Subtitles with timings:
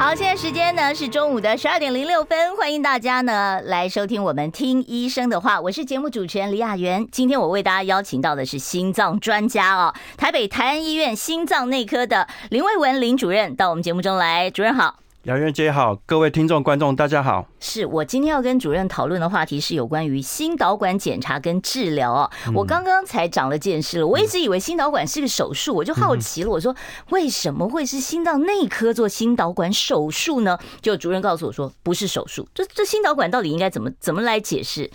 [0.00, 5.60] 好，现在时间呢是中午的十二点零六分，欢迎大家呢来收听我们听医生的话。
[5.60, 15.00] 我是节目主持人李雅媛，今天我为大家邀请到的是心脏专家哦，台北台安医院心脏内科的林卫文林主任到我们节目中来，主任好。
[15.24, 17.46] 雅媛姐好，各位听众观众大家好。
[17.60, 22.30] 是我今天要跟主任讨论的话题是有关于心导管检查跟治疗哦。
[22.54, 26.74] 我刚刚才长了见识了，我一直以为心导管是个手术，我就好奇了，我说
[27.10, 30.58] 为什么会是心脏内科做心导管手术呢？
[30.80, 34.90] 就主任告诉我说不是手术，这这心导管到底应该怎么怎么来解释？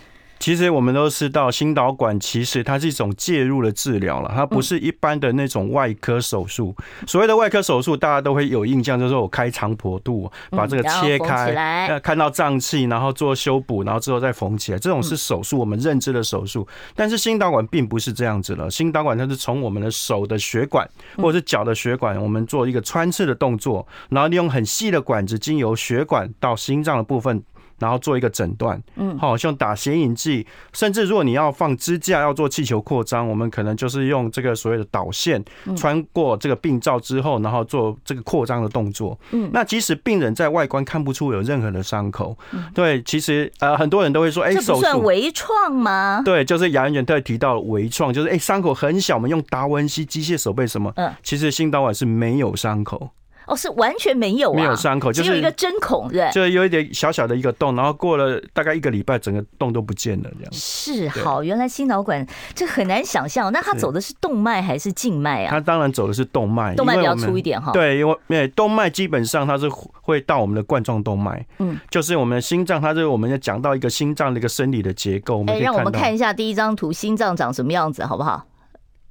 [0.45, 6.75] 其实我们都知道，心导管其实它是一种介入的治疗了，它不是一般的那种外科手术。
[7.07, 16.67] 所谓的外科手术，大家都会有印象，就是我开肠破肚，把这个切开，看到脏器，然后做修补，然后之后再缝起来，这种是手术，我们认知的手术。
[16.93, 20.87] 但是心导管并不是这样子了，心导管它是从我们的手的血管
[21.17, 27.43] 或者是脚的血管，我们做一个穿刺的动作，然后利用很细的管子经由血管到心脏的部分。
[27.79, 35.43] 然后做一个诊断，嗯，好像打显影剂，甚至如果你要放支架要做气球扩张，我们可能就是用这个所谓的导线
[35.75, 39.17] 穿过这个病灶之后，然后做这个扩张的动作。
[39.31, 42.37] 嗯，那即使病人在外观看不出有任何的伤口，
[42.73, 46.21] 对，其实呃很多人都会说，哎，这不算微创吗？
[46.23, 53.09] 对，就是杨元特别提到微创，就是哎伤口很小，我们用达文西机械手背什么，嗯，其实心导管是没有伤口。
[53.47, 60.51] 哦，是完全没有啊，没有伤口，就是只有一个针孔，对，就有一点小小的一个洞，然后过了大概一个礼拜，整个洞都不见了，这样。
[60.51, 65.51] 是，好，原来心导管这很难想象，那他走的是动脉还是静脉啊？
[65.51, 67.71] 他当然走的是动脉，动脉比较粗一点哈。
[67.71, 69.69] 对，因为因为动脉基本上它是
[70.01, 75.43] 会到我们的冠状动脉，嗯，就是我们的心脏，它是我们要讲到一个心脏的一个生理的结构。
[75.47, 78.45] 哎，让我们看一下第一张图，心脏长什么样子，好不好？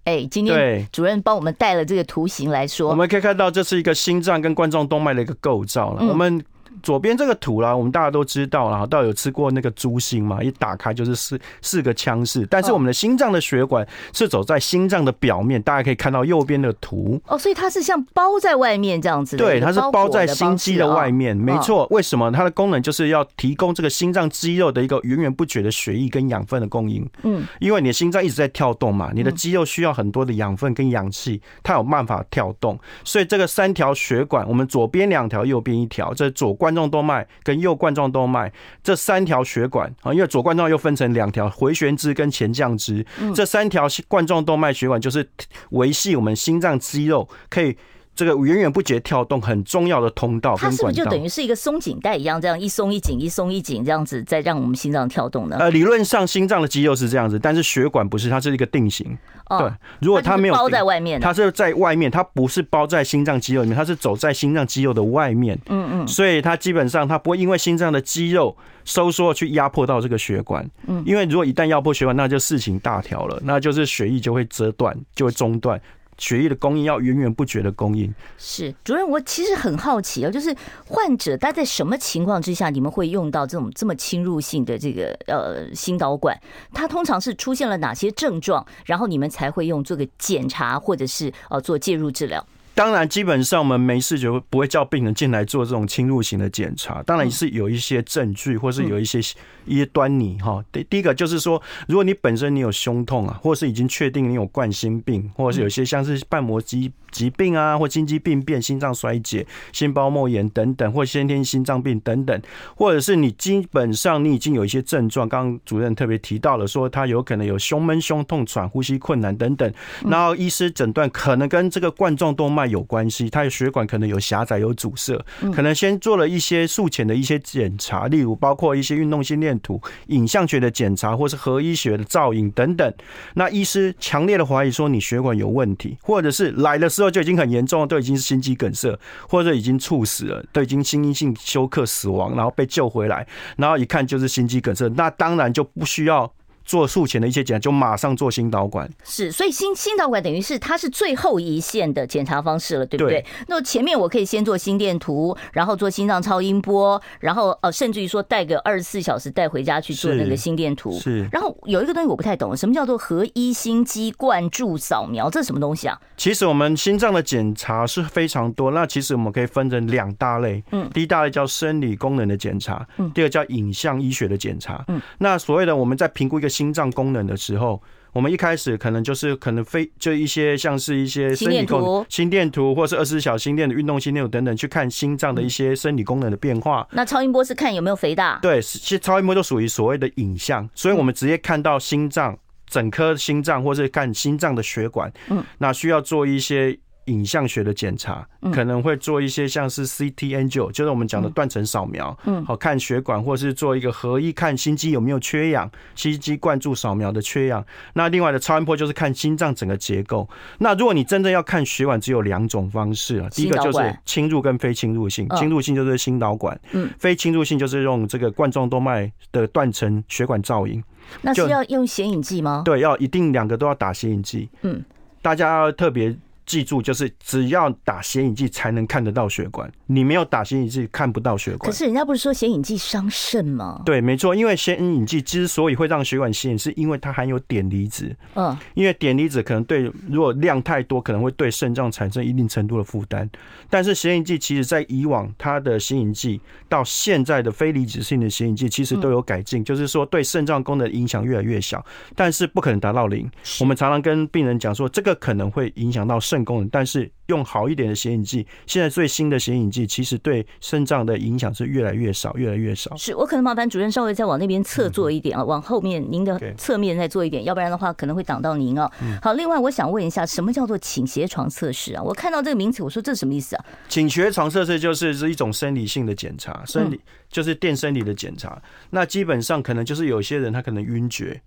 [0.04, 6.06] 哎，今天主任帮我们带了这个图形来说，我们可以看到这是一个心脏跟冠状动脉的一个构造了。
[6.06, 6.44] 我们。
[6.84, 10.42] 左边这个图啦，我们大家都知道啦，到有吃过那个猪心嘛？
[10.42, 19.42] 一打开就是四四个腔室，但是我们的心脏的血管是走在心脏的表面，大家可以看到右边的图哦，所以它是像包在外面这样子的。
[19.42, 21.86] 对，它是包在心肌的外面，没错。
[21.90, 22.30] 为什么？
[22.30, 27.08] 它的功能就是要提供这个心脏肌肉的一个源源不绝的血液跟养分的供应。
[27.22, 36.73] 嗯，因为你的心脏一直在跳动嘛，你的肌肉需要很多的养分跟氧气，它有办法跳动，所以这个三条血管，我们左边两条，右边一条，这是左冠。
[36.74, 38.52] 冠状动脉跟右冠状动脉
[38.82, 45.26] 这三条血管啊，因为左冠状又分成两条回旋支跟前降支，这三条冠状动脉血管就是
[45.70, 47.76] 维系我们心脏肌肉可以。
[48.14, 55.56] 这个源源不绝跳动很重要的通道，它是不是就等于是一个松紧带一样，这样一松一紧，一松一紧，这样子再让我们心脏跳动呢？
[55.58, 59.18] 呃，理论上心脏的肌肉是这样子，但是血管不是，它是一个定型。
[59.46, 59.70] 对，
[60.00, 65.58] 如果它没有包在外面，它是在外面，它不是包在心脏肌肉里面，它是走在心脏肌肉的外面。
[65.66, 70.68] 嗯嗯，所以它基本上它不会因为心脏的肌肉收缩去压迫到这个血管。
[70.86, 75.78] 嗯，因为如果一旦压迫血管，那就事情大条了，那就是血液就会折断，就会中断。
[76.18, 78.12] 血液的供应要源源不绝的供应。
[78.38, 80.54] 是主任，我其实很好奇啊，就是
[80.86, 86.38] 患者他在什么情况之下，你们会用到这种这么侵入性的这个呃心导管？
[86.72, 92.44] 它通常是出现了哪些症状，然后你们才会用这个检查或者是呃做介入治疗？
[92.74, 97.00] 当然，基本上我们没事就不会叫病人进来做这种侵入型的检查。
[97.04, 99.20] 当然是有一些证据，或是有一些
[99.64, 100.62] 一些端倪哈。
[100.72, 112.42] 第第一个就是说，如果你本身你有胸痛啊，或是已经确定你有冠心病，或者是有些像是瓣膜肌疾病啊，或心肌病变、心脏衰竭、心包膜炎等等，或先天心脏病等等，
[112.76, 119.72] 或者是你基本上你已经有一些症状，刚刚主任特别提到了，说他有可能有胸闷、胸痛、喘、呼吸困难等等，
[120.04, 122.64] 然后医师诊断可能跟这个冠状动脉。
[122.64, 125.22] 有关系，他的血管可能有狭窄、有阻塞，
[125.52, 132.92] 可能先做了一些术前的一些检查，例如包括一些运动心电图、影像学的检查，或是核医学的造影等等。
[133.34, 138.98] 那医师强烈的怀疑说你血管有问题，或者是来的时候就已经很严重了，都已经是心肌梗塞，
[139.28, 146.32] 或者已经猝死了，都已经心因性休克死亡，然后被救回来，然后一看就是心肌梗塞，那当然就不需要。
[146.64, 148.90] 做术前的一些检查，就马上做心导管。
[149.04, 153.20] 是，所以心心导管等于是它是最后一线的检查方式了，对不对？
[153.20, 160.92] 对，那前面我可以先做心电图，然后做心脏超音波，然后呃，甚至于说带个二十四小时带回家去做那个心电图。
[160.98, 161.28] 是。
[161.30, 165.28] 然后有一个东西我不太懂，什么叫做合一心肌灌注扫描？
[165.30, 165.98] 这是什么东西啊？
[166.16, 170.62] 其实我们心脏的检查是非常多，那其实我们可以分成两大类。
[170.72, 170.88] 嗯。
[170.92, 173.10] 第一大类叫生理功能的检查，嗯。
[173.12, 175.00] 第二叫影像医学的检查，嗯。
[175.18, 186.86] 那所谓的我们在评估一个心脏功能的时候，我们一开始可能就是可能非就一些像是一些生理功能、心电图，或是二十四小时心电的运动心电图等等，去看心脏的一些生理功能的变化。
[186.92, 188.38] 那超音波是看有没有肥大？
[188.40, 195.12] 对，其实超音波就属于所谓的影像，所以我们直接看到心脏整颗心脏，或是看心脏的血管。
[195.28, 196.78] 嗯，那需要做一些。
[197.06, 207.64] 影像学的检查可能会做一些像是 CT angio，就是我们讲的断层扫描，嗯，好看血管，或是做一个合一看心肌有没有缺氧，心肌灌注扫描的缺氧。
[207.94, 210.28] 那另外的超音波就是看心脏整个结构。
[210.58, 220.82] 那如果你真正要看血管，只有两种方式啊，第一个就是侵入跟非侵入性，侵入性就是心导管，嗯，非侵入性就是用这个冠状动脉的断层血管造影。
[221.22, 222.62] 那是要用显影剂吗？
[222.64, 224.48] 对，要一定两个都要打显影剂。
[224.62, 224.82] 嗯，
[225.20, 226.16] 大家要特别。
[226.46, 231.70] 记住，就是只要打显影剂才能看得到血管，你没有打显影剂看不到血管。
[231.70, 233.82] 可是人家不是说显影剂伤肾吗？
[233.84, 238.14] 对，没错，因为显影剂之所以会让血管显影，是因为它含有碘离子。
[238.34, 243.28] 嗯，因为碘离子可能对如果量太多，可能会对肾脏产生一定程度的负担。
[243.70, 246.38] 但是显影剂其实在以往它的显影剂
[246.68, 251.82] 到现在的非离子性的显影剂，其实都有改进，就是说对肾脏功能影响越来越小，
[252.14, 253.30] 但是不可能达到零。
[253.60, 256.33] 我们常常跟病人讲说，这个可能会影响到肾。
[256.34, 262.94] 肾功能，但是用好一点的显影剂，现在最新的显影剂其实对肾脏的影响是越来越少，越来越少。
[262.96, 268.90] 是我可能麻烦主任稍微再往那边侧坐一点啊，往后面您的侧面再做一点，要不然的话可能会挡到您啊。
[269.22, 272.02] 好，另外我想问一下，什么叫做倾斜床测试啊？
[272.02, 273.64] 我看到这个名词，我说这是什么意思啊？
[273.88, 278.60] 倾斜床测试就是是一种生理性的检查，生理就是电生理的检查。
[278.90, 281.40] 那基本上可能就是有些人他可能晕厥。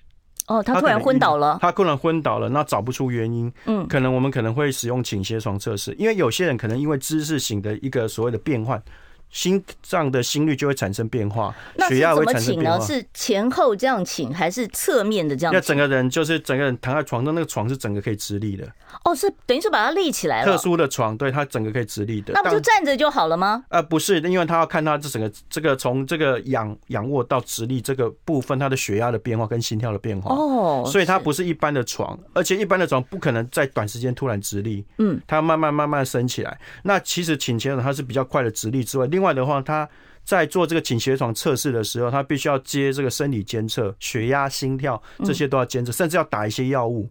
[0.47, 8.81] 哦，他突然昏倒了，他突然昏倒了，那找不出原因，嗯，可能我们可能会使用倾斜床测试，因为有些人可能因为姿势型的一个所谓的变换。
[9.29, 11.53] 心脏的心率就会产生变化，
[11.89, 12.79] 血压会产生变化。
[12.85, 15.53] 是前后这样请，还是侧面的这样？
[15.53, 18.67] 那整个人就是整个人躺在床上，那个床是整个可以直立的。
[19.03, 20.51] 哦，是等于是把它立起来了。
[20.51, 22.33] 特殊的床，对，它整个可以直立的。
[22.33, 23.63] 那不就站着就好了吗？
[23.69, 30.33] 呃，不是，因为他要看他这整个这个从这个仰仰卧到直立这个部分，他的血压的变化跟心跳的变化。
[30.33, 34.85] 哦，所以它不是一般的床，而且一般的床不可能在短时间突然直立。
[34.97, 36.57] 嗯，它慢慢慢慢升起来。
[36.83, 39.89] 那其实请前的它是比较快的直立之外，另外的话，他
[40.23, 47.09] 在做这个倾斜床测试的时候，他必须要接这个生理监测，血压、心跳这些都要监测，甚至要打一些药物，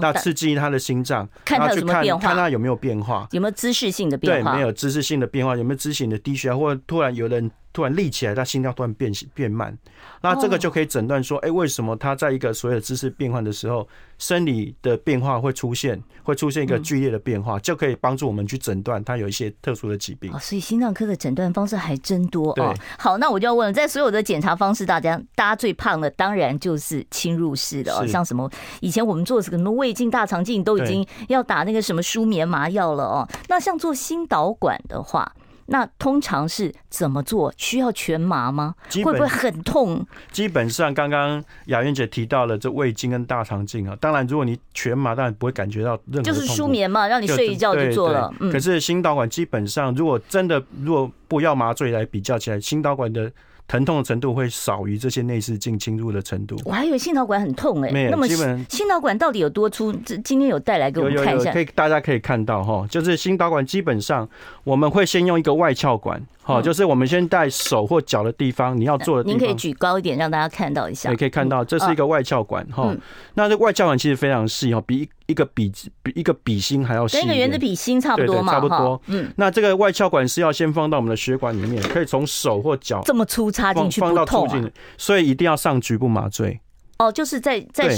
[0.00, 4.52] 那刺激他的心脏，看他有什么变化，看他有没有变化，有没有姿势性的变化？
[4.52, 7.50] 对，没有姿势性的变化，有没有姿势性的低血压，或者突然有人。
[7.72, 9.76] 突然立起来，他心跳突然变变慢，
[10.22, 13.86] 那这个就可以诊断说，哎，为什么他在一个所谓的姿势变换的时候，
[14.18, 20.36] 生理的变化会出现，会出现一个剧烈的变化，就可以帮助我们去诊断他有一些特殊的疾病。
[20.40, 22.74] 所以心脏科的诊断方式还真多哦。
[22.98, 28.50] 好，那我就要问了，在所有的检查方式，大家大家最怕的当然就是侵入式的哦，像什么
[28.80, 33.28] 以前我们做什么胃镜、大肠镜都已经要打那个什么舒眠麻药了哦。
[33.48, 35.32] 那像做心导管的话。
[35.70, 37.52] 那通常是怎么做？
[37.56, 38.74] 需要全麻吗？
[39.04, 40.04] 会不会很痛？
[40.32, 43.96] 基本上，刚刚雅苑姐提到了这胃镜跟大肠镜啊。
[44.00, 48.32] 当然，如果你全麻，当然不会感觉到任何就是舒眠嘛，让你睡一觉就做了。
[48.52, 53.30] 可是心导管基本上，如果真的如果不要麻醉来比较起来，心导管的。
[53.70, 56.60] 疼痛的程度会少于这些内视镜侵入的程度。
[56.64, 58.10] 我还以为心导管很痛哎、欸，没有。
[58.10, 59.92] 那么基本心导管到底有多粗？
[60.04, 61.52] 这今天有带来给我们看一下。
[61.52, 64.28] 可以，大家可以看到哈，就是心导管基本上
[64.64, 69.38] 我们会先用一个外鞘管，哈，就是我们先在手或脚的地方，你要做的地方。
[69.38, 71.10] 您可以举高一点，让大家看到一下。
[71.10, 72.94] 你可以看到，这是一个外鞘管哈。
[73.34, 75.08] 那这外鞘管其实非常细哈，比。
[75.26, 75.70] 一个笔
[76.02, 79.00] 比一个笔芯还要细，跟一个原子笔芯差不多嘛，差不多。
[79.06, 84.70] 嗯，那这个外鞘管是要先放到我们的血管里面，可以从手或脚这么粗插进去不痛啊？
[84.98, 86.58] 所以一定要上局部麻醉。
[87.00, 87.88] 哦，就是在在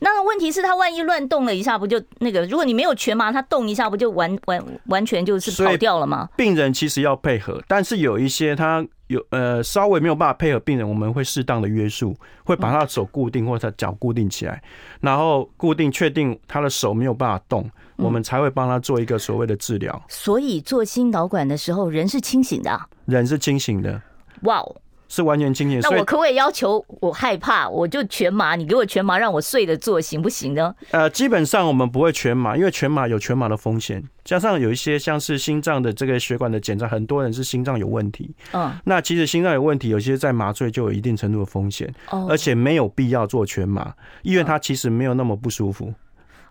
[0.00, 2.44] 那个问题是，他万一乱动了一下，不就那个？
[2.46, 6.28] 如果你没有全麻，他动一下，不就完完完全就是跑掉了吗？
[6.36, 8.86] 病人其实要配合，但是有一些他。
[9.10, 14.62] 有呃，稍微没有办法配合病人，我们会适当的约束，会把他的手固定或者脚固定起来，
[15.00, 20.00] 然后固定确定他的手没有办法动，我们才会帮他做一个所谓的治疗。
[20.06, 24.00] 所以做心导管的时候，人是清醒的，人是清醒的。
[24.42, 24.76] 哇哦！
[25.10, 25.78] 是完全清醒。
[25.80, 28.56] 那我可不可以要求我害怕，我就全麻？
[28.56, 30.74] 你给我全麻，让我睡着做，行不行呢？
[30.92, 38.34] 呃，基本上我们不会全麻，因为全麻有全麻的风险，加上有一些像是心脏的这个血管的检查，很多人是心脏有问题。
[38.52, 41.92] 嗯，那其实心脏有问题，有些在麻醉就有一定程度的风险，
[42.28, 45.92] 而且没有必要做全麻，医院它其实没有那么不舒服。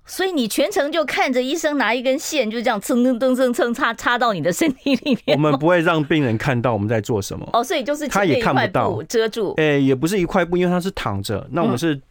[0.09, 5.37] 所以你全程就看着医生拿一根线，就这样蹭蹭蹭蹭蹭插插到你的身体里面。
[5.37, 7.47] 我们不会让病人看到我们在做什么。
[7.53, 9.53] 哦，所以就是他也看不到，遮住。
[9.57, 11.47] 哎，也不是一块布，因为他是躺着。
[11.51, 12.01] 那我们是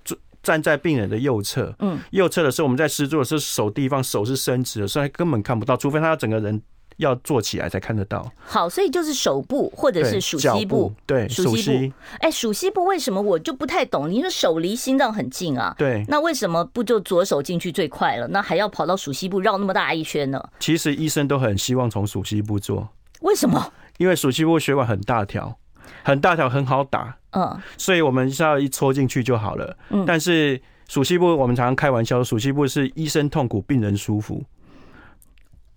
[0.43, 1.75] 站在病人的右侧。
[1.81, 6.63] 嗯，右侧的时候我们在施作的时候，手地方手是伸直的，所以他根本看不到，除非他要整个人。
[6.99, 8.31] 要做起来才看得到。
[8.45, 11.95] 好，所以就是手部或者是属膝部，对，鼠蹊部。
[12.21, 14.09] 哎，鼠蹊部为什么我就不太懂？
[14.09, 18.29] 你说手离心脏很近啊，对，那为什么不就左手进去最快了？
[18.29, 20.43] 那还要跑到属膝部绕那么大一圈呢？
[20.61, 22.89] 其实医生都很希望从属膝部做。
[23.23, 23.73] 为什么？
[23.99, 25.57] 因为属膝部血管很大条，
[26.03, 27.17] 很大条，很好打。
[27.33, 29.77] 嗯，所以我们只要一戳进去就好了。
[29.91, 34.43] 嗯，但是属西部我们常常开玩笑，属西部是医生痛苦，病人舒服。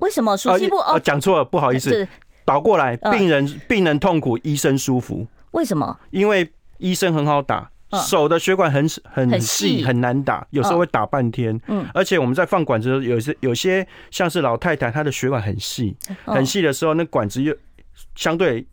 [0.02, 0.36] 为什么？
[0.36, 0.76] 熟悉不？
[0.78, 2.08] 哦，讲错了，不好意思，
[2.44, 5.26] 倒过来，病人病人痛苦，医生舒服。
[5.52, 5.98] 为什么？
[6.12, 7.70] 因为医生很好打，
[8.08, 11.60] 手的血管很很细，很难打，有时候会打半天。
[11.68, 17.56] 嗯，而且我们在放管子的时候，有些有些像是老太太，她的血管很细，很细的时候，那管子又
[18.16, 18.66] 相对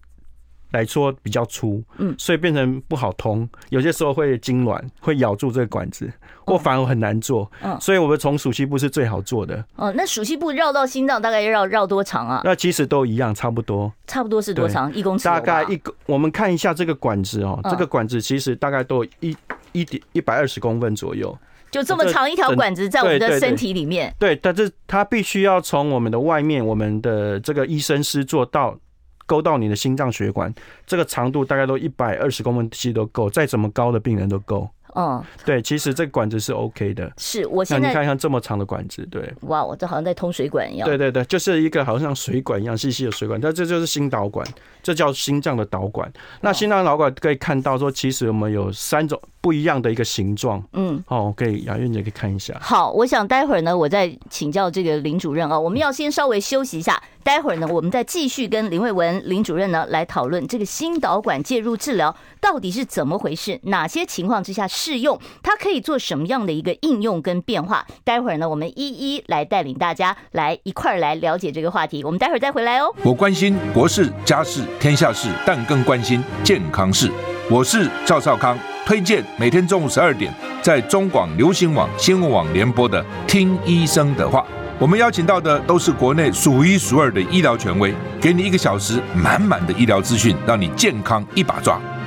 [0.70, 6.10] 来说比较粗，嗯，所以变成不好通，有些时候会痉挛，会咬住这个管子。
[6.48, 9.62] 或反而很难做，嗯，所以我们从鼠蹊部是最好做的。
[9.76, 12.40] 哦，那鼠蹊部绕到心脏大概要绕绕多长啊？
[12.42, 13.92] 那其实都一样，差不多。
[14.06, 14.90] 差不多是多长？
[14.94, 15.26] 一公尺？
[15.26, 19.36] 大概一个，我们看一下这个管子哦，这个管子其实大概都一
[19.72, 21.36] 一点一百二十公分左右，
[21.70, 24.14] 就这么长一条管子在我们的身体里面。
[24.18, 28.74] 对，但是它必须要从我们的外面，我们的这个医生师做到
[29.28, 30.52] 勾到你的心脏血管，
[30.86, 34.66] 这个长度大概都一百二十公分，其实都够，再怎么高的病人都够。
[34.94, 37.12] 嗯，对，其实这个管子是 OK 的。
[37.16, 40.88] 是我现在你看看这么长的管子，对，哇，我这好像在通水管一样。
[40.88, 44.46] 对对对，就是一个好像水管一样细细的水管，但这就是心导管，
[44.82, 46.10] 这叫心脏的导管。
[46.40, 50.62] 那心脏导管可以看到说，其实我们有三种不一样的一个形状。
[50.72, 52.56] 嗯，哦，可以，雅韵姐可以看一下。
[52.60, 57.02] 好，我想待会儿呢，我再请教这个林主任啊，我们要先稍微休息一下。
[57.24, 67.84] 待会儿呢，我们再继续跟林慧文林主任呢来讨论这个心导管介入治疗到底是怎么回事，哪些情况之下适用，它可以做什么样的一个应用跟变化。
[68.04, 72.04] 待会儿呢，我们一一来带领大家来一块儿来了解这个话题。
[72.04, 72.94] 我们待会儿再回来哦。
[73.02, 77.10] 我关心国事、家事、天下事，但更关心健康事。
[77.50, 78.56] 我是赵少康，
[78.86, 80.32] 推荐每天中午十二点
[80.62, 84.40] 在中广流行网新闻网联播的《听医生的话》。
[84.78, 91.80] 我们邀请到的都是国内数一数二的医疗权威，给你一个小时满满的医疗资讯，让你健康一把抓。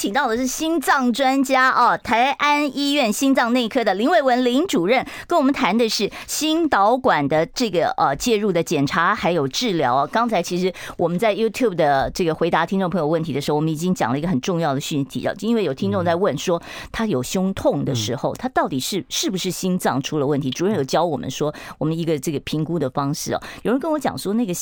[0.00, 10.06] 请到的是心脏专家哦，台安医院心脏内科的林伟文林主任，跟我们谈的是心导管的这个呃介入的检查还有治疗啊。
[10.06, 20.48] 刚才其实我们在 YouTube 的这个回答听众朋友问题的时候，我们已经讲了一个很重要的讯息了，因为有听众在问说他有胸痛的时候，他到底是是不是心脏出了问题？
[20.48, 23.42] 主任有教我们说，我们一个这个评估的方式哦。
[23.64, 24.54] 有人跟我讲说，那个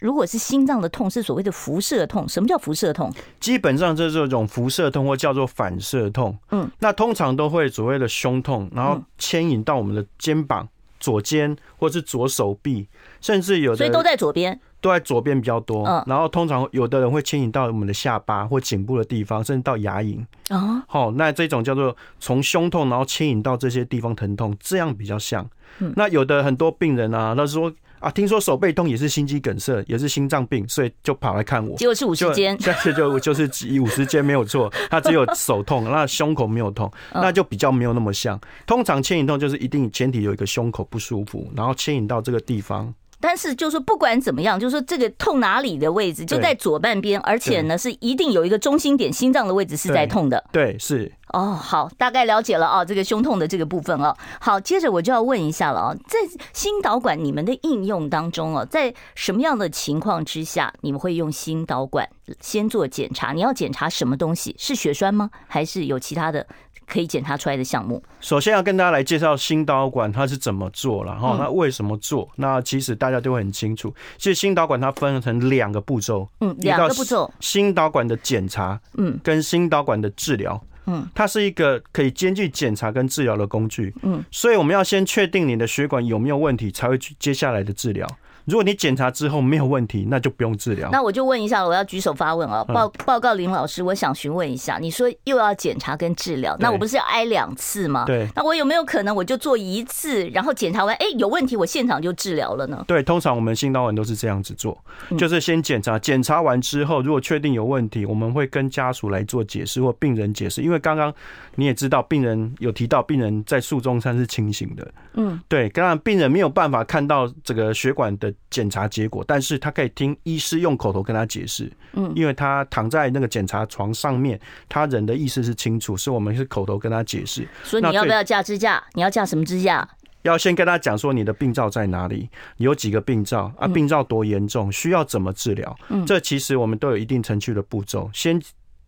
[0.00, 3.12] 如果是心脏的痛是所谓的辐射痛，什么叫辐射痛？
[3.38, 4.88] 基本上这是这种辐射。
[4.88, 10.66] 痛或叫做反射痛，嗯，那通常都会所谓的胸痛，然后牵引到我们的肩膀、
[10.98, 12.88] 左肩或是左手臂，
[13.20, 15.86] 甚至有的，所以都在左边，都在左边比较多。
[15.86, 20.24] 嗯，然后通常有的人会牵引到我们的下巴或颈部的地方，甚至到牙龈。
[20.48, 25.46] 哦，好，那这种叫做从胸痛，然后牵引到这些地方疼痛，这样比较像。
[25.80, 27.70] 嗯，那有的很多病人啊，他说。
[28.00, 31.76] 啊，听说手背痛也是心肌梗塞，也是心脏病，所以就跑来看我。
[31.76, 33.48] 结果是五十肩，但是就 就是
[33.80, 38.40] 五十肩没有错，他只有手痛，那胸口没有痛，那就比较没有那么像。
[38.66, 42.92] 通常牵引痛就是一定前提有一个胸口不舒服，然后牵引到这个地方。
[43.20, 50.44] 但是就是不管怎么样，就是这个痛哪里的位置就在左半边，而且呢是一定有一个中心点，心脏的位置是在痛的。
[50.52, 51.12] 对，是。
[51.34, 54.16] 哦，好，大概了解了啊，这个胸痛的这个部分哦。
[54.40, 56.18] 好，接着我就要问一下了啊，在
[56.54, 62.08] 心导管你们的应用当中哦，在什么样的情况之下你们会用心导管
[62.40, 63.32] 先做检查？
[63.32, 64.56] 你要检查什么东西？
[64.58, 65.28] 是血栓吗？
[65.46, 66.46] 还是有其他的？
[66.88, 72.28] 可以检查出来的项目，首先要跟大家来介绍心导管它是怎么做了哈，那为什么做？
[72.36, 73.94] 那其实大家都会很清楚。
[74.16, 80.58] 其实心导管它分成两个步骤，嗯，两个步骤，心导管的检查，嗯，跟心导管的治疗。
[80.86, 88.08] 嗯，它是一个可以兼具检查跟治疗的工具，嗯，所以我们要先确定你的血管有没有问题，才会去接下来的治疗。
[88.48, 90.88] 如果你检查之后没有问题，那就不用治疗。
[90.90, 98.04] 那我就问一下，我要举手发问啊，报报告林老师，我想询问一下，你说又要检查跟治疗，那我不是要挨两次吗？
[98.06, 98.26] 对。
[98.34, 102.82] 那我有没有可能我就做一次，然后检查完，哎，有问题，我现场就治疗了呢？
[102.88, 104.76] 对，通常我们心导管都是这样子做，
[105.18, 111.12] 就是先检查，检查完之后，如果确定有问题，我们会跟家属来做解释或病人解释，因为刚刚
[111.56, 119.24] 你也知道，病人有提到病人在术中上是清醒的，嗯，对，当然病人没有办法看到这个血管的检查结果。
[119.26, 127.46] 但是他可以听医师用口头跟他解释，嗯，因为他躺在那个检查床上面，他人的意思是清楚，是我们是口头跟他解释。
[127.62, 128.82] 所以你要不要架支架？
[128.94, 129.88] 你要架什么支架？
[130.22, 135.74] 要先跟他讲说你的病灶在哪里，有几个病灶啊，病灶多严重，需要怎么治疗？
[135.88, 138.10] 嗯，这其实我们都有一定程序的步骤。
[138.12, 138.38] 先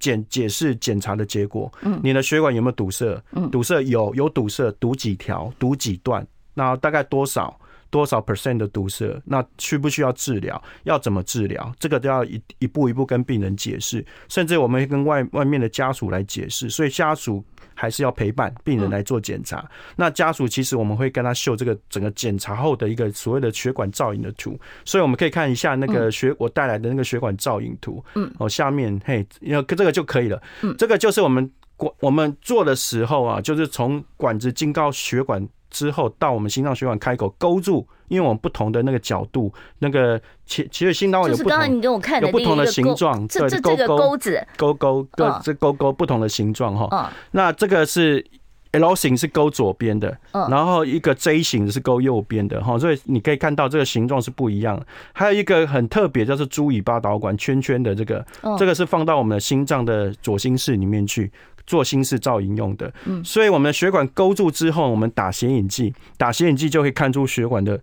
[0.01, 3.23] 检解释检查的结果，嗯，你的血管有没有堵塞？
[3.33, 7.59] 嗯，堵塞有，有堵塞，堵几条，堵几段，然后大概多少？
[7.91, 9.21] 多少 percent 的堵塞？
[9.25, 10.63] 那需不需要治疗？
[10.85, 11.73] 要怎么治疗？
[11.79, 16.71] 这个都要一一步一步跟病人解释，甚至我们会跟外外面的家属来解释。
[16.71, 17.45] 所以家属
[17.75, 19.69] 还是要陪伴病人来做检查。
[19.97, 24.59] 那家属其实我们会跟他秀这个整个检查后的一个所谓的血管造影的图。
[24.85, 28.05] 所以我们可以看一下那个血我带来的那个血管造影图。
[28.15, 30.41] 嗯，哦，下面嘿，要这个就可以了。
[30.63, 35.49] 嗯，这个就是我们管我们做的时候啊，就是从管子经过血管。
[35.71, 47.13] 之后到我们心脏血管开口勾住，因为我们不同的那个角度，那个其其实心脏有不同，你给我看的有不同的形状，这这这个钩子，勾勾各这勾勾不同的形状哈。
[47.31, 48.25] 那这个是
[48.73, 54.81] L 型是勾左边的，然后一个 J 型是勾右边的哈，所以你可以看到这个形状是不一样。
[55.13, 58.25] 还有一个很特别，就是猪尾巴导管圈圈的这个，
[58.57, 61.33] 这个是放到我们的心脏的左心室里面去。
[61.71, 67.81] 做心室造影用的，嗯，所以我们的血管勾住之后，我们打显影剂，打显影剂就可以看出血管的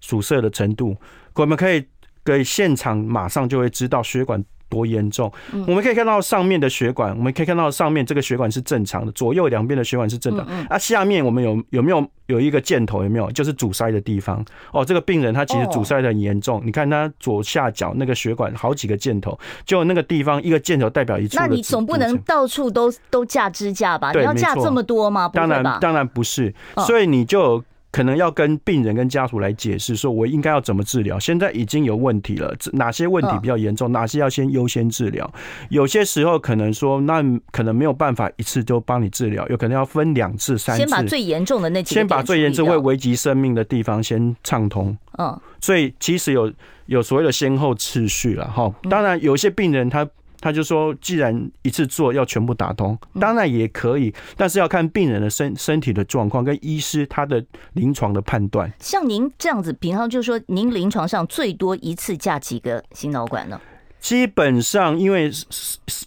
[0.00, 0.96] 阻塞的程度，
[1.34, 1.86] 我们可以
[2.24, 4.44] 可以现场马上就会知道血管。
[4.68, 5.32] 多严重？
[5.66, 10.46] 我们可以看到上面的血管，我们可以看到上面这个血管是正常的，左右两边的血管是正常。
[10.68, 13.02] 啊，下面我们有有没有有一个箭头？
[13.02, 13.30] 有没有？
[13.32, 14.44] 就是阻塞的地方。
[14.72, 16.62] 哦，这个病人他其实阻塞的很严重。
[16.64, 21.36] 你看他左下角那个血管好几个箭头，就那个地方一个箭头代表一处。
[21.38, 24.12] 那你总不能到处都都架支架吧？
[24.12, 25.30] 你要架这么多吗？
[25.32, 26.54] 当然，当然不是。
[26.86, 27.62] 所以你就。
[27.90, 31.18] 可能要跟病人跟家属来解释，说我应该要怎么治疗。
[31.18, 35.30] 现在已经有问题了，哪些问题比较严重，哪些要先优先治疗。
[35.70, 40.82] 有些时候可能说，那可能没有办法一次就帮你治疗，有可能要分两次、三次。
[40.82, 44.96] 先把最严重的那几，先把最严重会危及生命的地方先畅通。
[45.18, 46.52] 嗯，所以其实有
[46.86, 48.72] 有所谓的先后次序了哈。
[48.90, 50.08] 当然，有些病人他。
[50.40, 58.72] 他就说，既然一次做要全部打通，当然也可以，但是要看病人的身身体的状况跟医师他的临床的判断。
[58.78, 63.60] 像您这样子，平常就是说，您临床上最多一次架几个心脑管呢？
[64.00, 65.30] 基本上，因为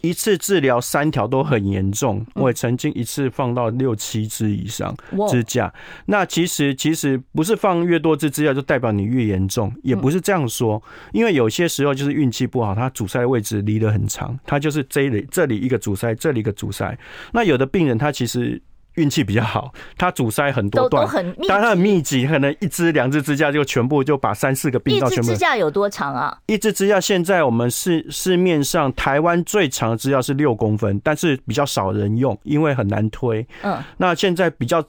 [0.02, 4.96] 一次治疗三条都很严重，我也曾经一次放到六七支以上
[5.30, 5.72] 支架。
[6.06, 10.82] 那其实其实不是放越多支支架就代表你越严重，也不是这样说。
[11.12, 16.98] 因为有些时候就是运气不好，它阻塞的位置离得很长，它就是这里这里一个阻塞，这里一个阻塞。
[17.34, 18.62] 那有的病人他其实。
[18.96, 21.08] 运气比较好，它阻塞很多段，
[21.48, 25.24] 但它很密集，可能一支两支支架就全部就把三四个病灶全部。
[25.24, 26.38] 一支支架有多长啊？
[26.48, 33.46] 一支支架现在我们市市面上台湾最长的支架是六公分，但是比较少人用，因为很难推。
[33.64, 34.84] 嗯，那现在比较。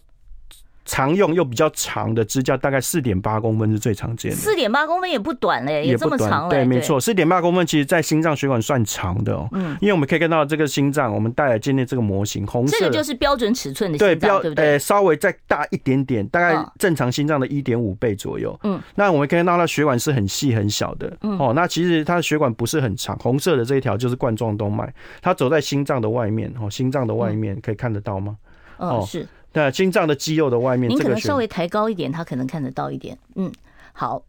[0.85, 4.37] 常用又比较长的支架，大概四点八公分是最常见的。
[4.37, 6.57] 四点八公分也不短嘞，也这么长嘞。
[6.57, 9.49] 对，没错，四点八公分其实在心脏血管算长的哦。
[9.53, 14.73] 嗯，因为我们可以看到这个心脏，我们带来今天这个模型，红色这个就是标准尺寸的心脏，对，标对不对？
[14.73, 18.59] 呃，稍微再大一点点，大概正常心脏的一点五倍左右。
[18.65, 21.17] 嗯，那我们可以看到它血管是很细很小的。
[21.23, 26.53] 嗯，哦，那其实它的血管不是很长，红色的这一条就是冠状动脉，它走在心脏的外面。
[26.61, 28.37] 哦，心脏的外面可以看得到吗？
[28.79, 29.27] 哦，是。
[29.53, 33.17] 那心脏的肌肉的外面，您可能稍微抬高一点，他可能看得到一点。
[33.35, 33.53] 嗯，
[33.93, 34.23] 好，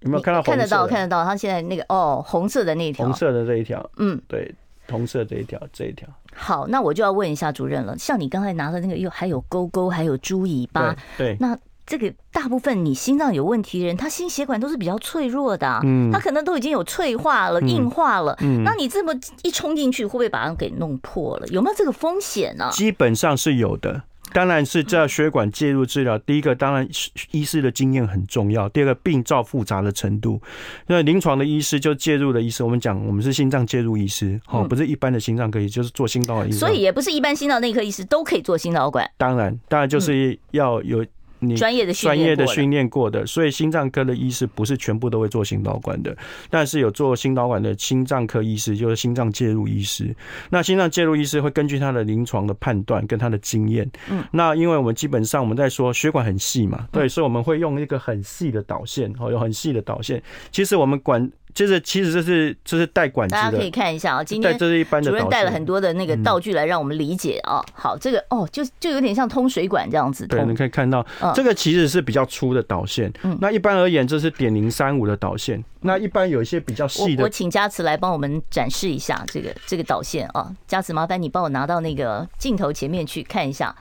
[0.00, 0.42] 有没有看到？
[0.42, 1.24] 看得到，看得到。
[1.24, 4.54] 他现在那个哦，红色的那一条，红色的这一条，嗯，对，
[4.88, 6.08] 红色这一条，这一条。
[6.34, 7.96] 好，那我就要问一下主任了。
[7.98, 19.12] 像你刚才拿的那个，又还有勾勾，还有猪尾巴，对，那这个大部分你心脏有问题的人，他心血管都是比较脆弱的，嗯，他可能都已经有脆化了、硬化了，嗯，那你这么
[19.42, 21.46] 一冲进去，会不会把它给弄破了？
[21.48, 22.70] 有没有这个风险呢？
[22.72, 24.02] 基本上是有的。
[24.32, 26.18] 当然是在血管介入治疗。
[26.18, 26.88] 第一个，当然
[27.30, 30.40] 医师的经验很重要；第二个，病灶复杂的程度。
[30.86, 36.58] 那临床的医师就介入的医师，我们讲我们是心脏介入医师，哦，不是一般的心脏科医，就是做心脏的医师。
[36.58, 39.08] 所以也不是一般心脏内科医师都可以做心导管。
[39.16, 41.04] 当然，当然就是要有。
[41.42, 46.16] 你专业的专业的训练过的，所以心脏科的医师不是全部都会做心导管的，
[46.48, 50.14] 但是有做心导管的心脏科医师，就是心脏介入医师。
[50.48, 60.22] 那心脏介入医师会根据他的临床的判断跟他的经验，嗯，那因为我们基本上我们在说血管很细嘛，对，所以我们会用一个很细的导线，哦，有很细的导线。
[60.52, 61.30] 其实我们管。
[61.54, 64.24] 就是，其实这是这是带管子的，大家可以看一下啊。
[64.24, 67.62] 今天主任带了很多的那个道具来让我们理解啊。
[67.74, 70.26] 好，这个哦，就就有点像通水管这样子。
[70.26, 73.12] 对，你可以看到，这个其实是比较粗的导线。
[73.22, 75.62] 嗯，那一般而言，这是点零三五的导线。
[75.80, 80.50] 那一般有一些比较细的，我请佳慈来帮我们展示一下这个这个导线啊。
[80.66, 83.74] 佳慈，麻烦你帮我拿到那个镜头前面去看一下。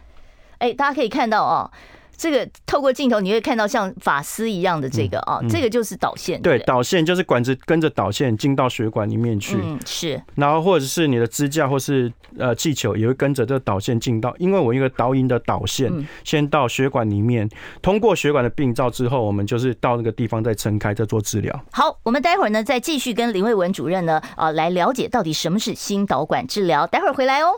[0.57, 1.71] 哎，大家可以看到啊。
[2.21, 6.39] 这个透过镜头你会看到像法丝一样的这个啊，这个就是导线。
[6.39, 9.57] 对，导线就是管子跟着导线进到血管里面去。
[9.59, 10.21] 嗯，是。
[10.35, 15.91] 然后或者是你的支架或是呃气球也会跟着这个导线进到，因为我一个导引的导线
[16.23, 17.49] 先到血管里面，
[17.81, 21.65] 通过血管的病灶之后，我们就是到那个地方再撑开再做治疗。
[21.71, 26.85] 好，我们待会儿呢再继续跟林卫文主任呢啊来了解到底什么是心导管治疗。
[26.85, 27.57] 待会儿回来哦。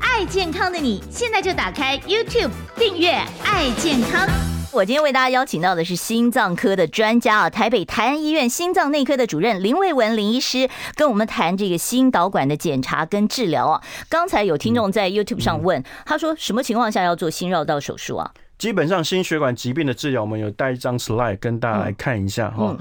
[0.00, 3.10] 爱健康的你，现在就打开 YouTube 订阅
[3.44, 4.28] “爱健康”。
[4.72, 13.82] 我今天为大家邀请到的是心脏科的专家啊，台北台安医院心脏内科的主任林卫文林医师，跟我们谈这个心导管的检查跟治疗啊。
[14.08, 18.30] 刚才有听众在 YouTube 上问，他说什么情况下要做心绕道手术啊？
[18.58, 22.76] 基本上心血管疾病的治疗，我们有带一张 slide 跟大家来看一下哈。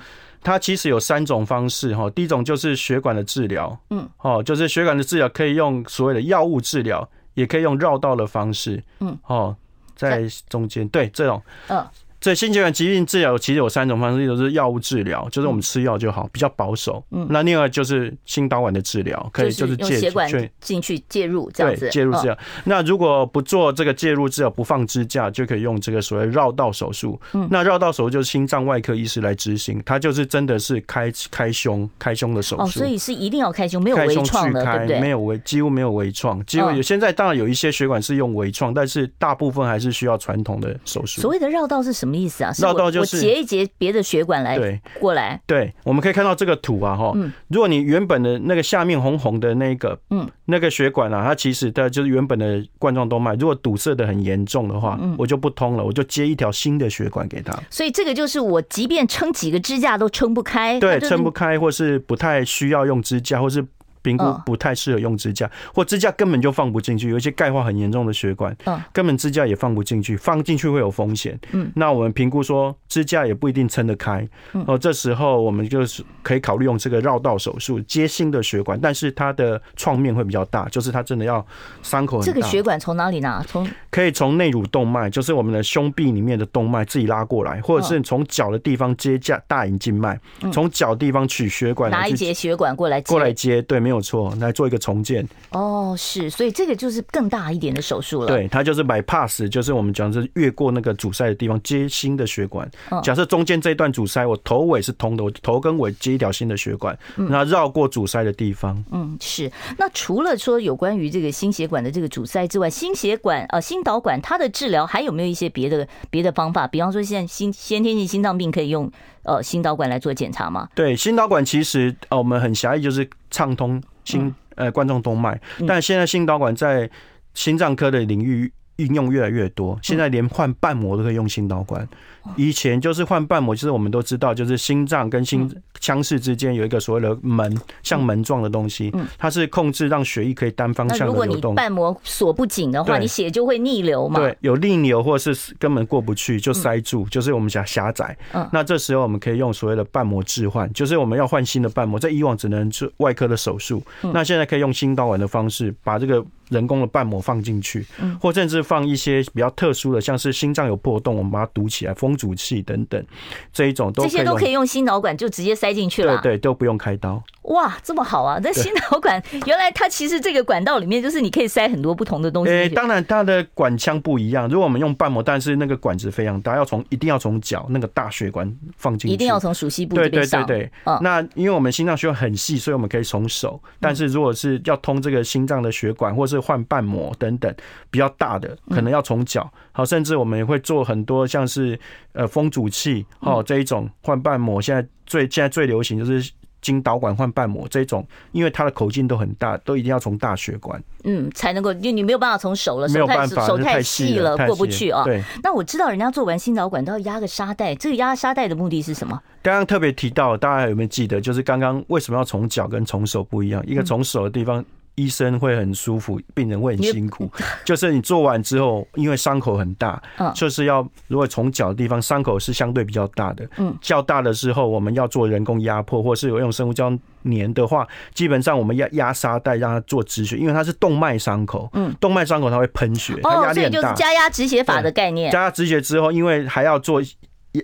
[0.47, 9.53] 它其实有三种方式哈，第一种就是血管的治疗，嗯，哦，就是血管的治疗可以用所谓的药物治疗，也可以用绕道的方式，嗯，哦。
[9.93, 11.85] 在中间，对这种，嗯。
[12.19, 17.03] 所以心血管疾病治疗其实有三种方式，一种是药物治疗，就是我们吃药就好，比较保守。
[17.11, 22.37] 嗯，那另外就是心导管的治疗，可以就是介血管进去介入这样子，介入治疗。
[22.63, 27.19] 那如果不做这个介入治疗，不放支架，就可以用这个所谓绕道手术。
[27.33, 32.63] 嗯，那绕道手术就是心脏外科医师来执行，他就是真的是开开胸开胸的手术。
[32.63, 34.99] 哦，所以是一定要开胸，没有微创的，对不对？
[34.99, 36.81] 没有微，几乎没有微创，几乎有。
[36.81, 41.21] 现在当然有一些血管是用微创，但是大部分还是需要传统的手术。
[41.21, 42.51] 所谓的绕道是什么意思啊？
[42.57, 42.87] 绕道。
[42.87, 47.13] 就是截一截别的血管来对过来对，我们可以看到这个图啊哈，
[47.49, 57.53] 如果你原本的那个下面红红的那个嗯那个血管啊，它其实它就是原本的冠状动脉，如果堵塞的很严重的话，我就不通了，我就接一条新的血管给他。
[57.69, 63.65] 所以这个就是我即便撑几个支架都撑不开，对，撑不开，或是不太需要用支架，或是。
[64.07, 67.09] 评估不太适合用支架，或支架根本就放不进去。
[67.09, 68.55] 有一些钙化很严重的血管，
[68.93, 71.37] 根本支架也放不进去，放进去会有风险。
[71.51, 74.25] 嗯，那我们评估说支架也不一定撑得开。
[74.65, 81.45] 哦，这时候我们就是可以考虑用这个绕道手术接新的血管，但是它的创面会比较大，就是它真的要
[81.83, 82.31] 伤口很大。
[82.31, 83.43] 这个血管从哪里拿？
[83.43, 90.17] 从可以从内乳动脉，就是我们的胸壁里面的动脉自己拉过来，或者是从脚的地方接架大隐静脉，
[90.53, 93.96] 从脚地方取血管，拿一节血管过来过来接，对，没有。
[93.97, 98.27] 没错，来做一个重建哦，是，所以这个就是更大一点的手术了。
[98.27, 102.69] 对，它就是 bypass，就是我们讲是越过那个阻塞的地方接新的血管。
[103.01, 108.85] 假设中间这一段阻塞，我头尾是通的，我头跟尾接一条新的血管，那绕过阻塞的地方。
[108.91, 109.51] 嗯，是。
[109.79, 116.67] 那除了说有关于这个心血管的这个阻塞之外，心血管呃心导管它的治疗还有没有一些别的别的方法？
[116.67, 118.91] 比方说现在心先天性心脏病可以用。
[119.27, 120.67] 呃，心导管来做检查吗？
[120.73, 125.39] 对，心导管其实呃，我们很狭义，就是畅通心呃冠状动脉。
[125.67, 126.89] 但现在心导管在
[127.33, 131.87] 心脏科的领域应用越来越多，现在连换瓣膜都可以用心导管。
[132.35, 141.25] 以前就是换瓣膜，就是我们都知道，就是心脏跟心腔室之间有一个所谓的门，像门状的东西，它是控制让血液可以单方向的流动。
[141.25, 144.19] 如果你瓣膜锁不紧的话，你血就会逆流嘛。
[144.19, 148.17] 对，有逆流或者是根本过不去就塞住，就是我们讲狭窄。
[148.51, 157.85] 那这时候我们可以用所谓的瓣膜置换，就是我们要换新的瓣膜，在以往只能做外科的手术，那现在可以用心导管的方式把这个人工的瓣膜放进去，
[158.21, 163.03] 或甚至放一些比较特殊的，像是心脏有破洞，我们把它堵起来，封阻器等等，
[163.51, 167.21] 这一种都这些都可以用心脑管就直接塞进去了，对对，都不用开刀。
[167.47, 168.37] 哇，这么好啊！
[168.43, 172.51] 那心导管原来它其实这个管道里面就是你可以塞很多不同的东西。
[172.51, 174.49] 诶，当然它的管腔不一样。
[174.49, 179.95] 如果我们用瓣膜，但是那个管子非常大，要从一定要从脚那个大血管放进去，一定要从熟悉部。
[179.95, 180.71] 对对对对。
[181.01, 183.57] 那因为我们心脏血管很细，所以我们可以从手。
[183.79, 187.55] 但是如果是要通这个心脏的血管，或是换瓣膜等等
[187.89, 189.49] 比较大的，可能要从脚。
[189.71, 191.79] 好，甚至我们也会做很多像是
[192.11, 194.61] 呃风阻器哦这一种换瓣膜。
[194.61, 196.29] 现在最现在最流行就是。
[196.61, 205.03] 经导管换瓣膜这种，因为它的口径都很大，都一定要从大血管，嗯，才能够，因为你没有办法从手了，没有办法，手太细了，过不去啊。
[205.03, 209.21] 对，那我知道人家做完心导管都要压个沙袋，这个压沙袋的目的是什么？
[209.41, 211.21] 刚刚特别提到，大家有没有记得？
[211.21, 213.63] 就是刚刚为什么要从脚跟从手不一样？
[213.65, 214.63] 一个从手的地方。
[214.97, 217.31] 医生会很舒服，病人会很辛苦。
[217.63, 220.01] 就是你做完之后，因为伤口很大，
[220.33, 226.89] 就是要如果从脚的地方伤口是相对比较大的，嗯，较大的时候我们要做人工压迫，或是有用生物胶
[227.23, 233.81] 粘的话，基本上我们要压沙袋让它做止血，因为它是动脉伤口，嗯，动脉伤口它会喷血，它压力很大。
[233.81, 235.31] 就是加压止血法的概念。
[235.31, 236.99] 加压止血之后，因为还要做，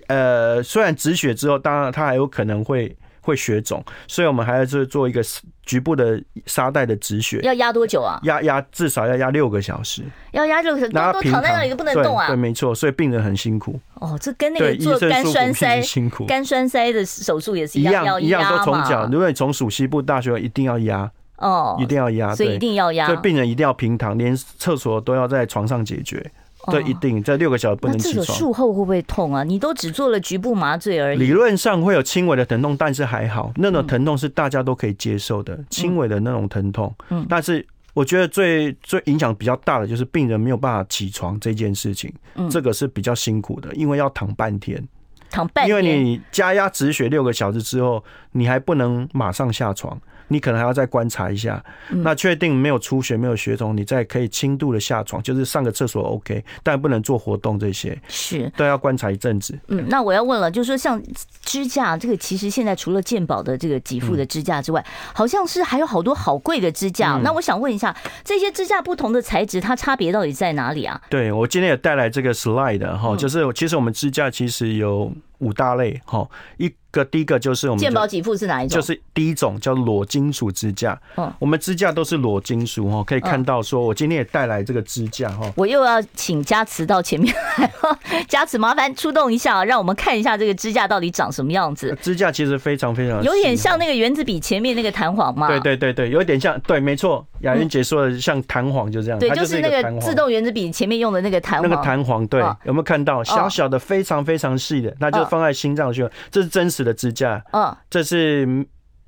[0.06, 2.96] 呃，虽然止血之后，当然它还有可能会。
[3.24, 5.22] 会血肿，所以我们还要是做一个
[5.64, 7.40] 局部的沙袋的止血。
[7.42, 8.20] 要压多久啊？
[8.24, 10.04] 压压至少要压六个小时。
[10.32, 12.26] 要压六个小时，那都躺在那里都不能动啊。
[12.26, 13.80] 对，对，没错，所以病人很辛苦。
[13.94, 19.08] 哦，这跟那个做肝栓塞辛苦，肝栓塞的手术也是一样，一样都从脚。
[19.10, 23.06] 如果你从属西部大学一定要压哦，一定要压，所以一定要压。
[23.06, 26.30] 所以病人一定要平躺，连厕所都要在床上解决。
[26.70, 28.24] 对，一定在六个小时不能起床。
[28.24, 29.44] 这个术后会不会痛啊？
[29.44, 31.18] 你都只做了局部麻醉而已。
[31.18, 36.94] 理论上会有轻微的疼痛，但是还好，那种疼痛是大家都可以接受的，轻微的那种疼痛。
[37.10, 42.12] 嗯，但是我觉得最最影响比较大的就是病人没有办法起床这件事情，
[42.50, 44.82] 这个是比较辛苦的，因为要躺半天，
[45.30, 50.00] 躺半天，因为你加压止血六个小时之后，你还不能马上下床。
[50.28, 58.50] 你可能还要再观察一下，那确定没有出血、没有血肿，你再可以轻度的下床，就是上个厕所 OK，但不能做活动这些，是。
[58.56, 59.58] 都要观察一阵子。
[59.68, 61.02] 嗯，那我要问了，就是说像
[61.42, 67.20] 支架这个，其实现在除了健保的这个给付的支架之外，好像是还有好多好贵的支架。
[67.22, 71.00] 那我想问一下，这些支架不同的材质，它差别到底在哪里啊？
[71.10, 76.72] 对，我今天也带来这个 slide 哈，就是其实我们支架其实有五大类哈一。
[76.94, 78.80] 个第一个就是我们健保给付是哪一种？
[78.80, 80.96] 就是第一种叫裸金属支架。
[81.16, 85.52] 嗯，我们支架都是裸金属哈，可以看到说，我今天也带来这个支架哈。
[85.56, 91.98] 我又要请佳慈到前面来了， 佳慈麻烦出动一下，让我们看一下这个支架到底长什么样子。
[92.00, 95.48] 支架其实非常非常有点像那个原子笔前面那个弹簧嘛。
[95.48, 97.26] 对对对对，有点像，对，没错。
[97.40, 99.18] 雅云姐说的像弹簧就这样。
[99.18, 101.68] 对，就是那个自动原子笔前面用的那个弹簧。
[101.68, 104.94] 那个弹簧对，有没有看到小小的非常非常细的？
[105.00, 106.08] 那就放在心脏去。
[106.30, 107.42] 这是真实的支架。
[107.52, 108.46] 嗯这是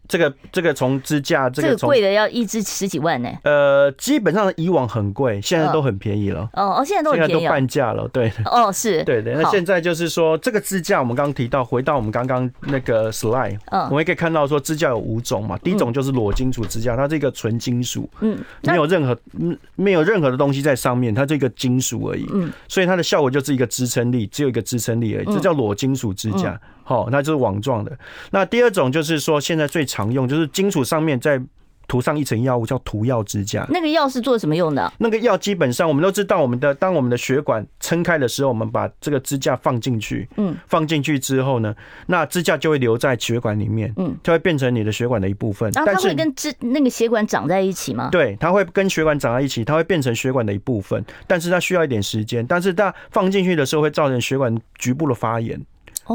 [0.09, 3.29] 这个这个从支架这个贵的要一支十几万呢。
[3.43, 6.49] 呃，基本上以往很贵，现在都很便宜了。
[6.53, 8.09] 哦哦，现在都很便宜，现在都半价了。
[8.09, 9.35] 对，哦是， 对对。
[9.35, 15.59] 那现在就是说，这个支架我们刚刚提到，回到我们刚刚那个 slide，我们也可以看到说支架有五种嘛。
[15.59, 26.59] 第一种就是裸金属支架，它是一个纯金属，嗯，没有任何嗯没有任何的东西在上面，它是一个金属而已，嗯，所以它的效果就是一个支撑力，只有一个支撑力而已，这叫裸金属支架。
[26.89, 27.99] 好，那就是网状的。
[28.31, 31.43] 那第二种就是说，现在最常用就是金属上面再
[31.89, 33.67] 涂上一层药物，叫涂药支架。
[33.71, 34.93] 那个药是做什么用的？
[34.99, 41.75] 那个药基本上我们都知道，我们的当我们的血管撑开的时候，我们把这个支架放进去，嗯，放进去之后呢，
[42.07, 45.71] 那支架就会留在血管里面，嗯，就会变成你的血管的一部分。
[45.73, 48.09] 然后它会跟支那个血管长在一起吗？
[48.11, 52.45] 对，它会跟血管长在一起，它会变成血管的一部分，但是它需要一点时间。
[52.47, 55.61] 但是它放进去的时候会造成血管局部的发炎。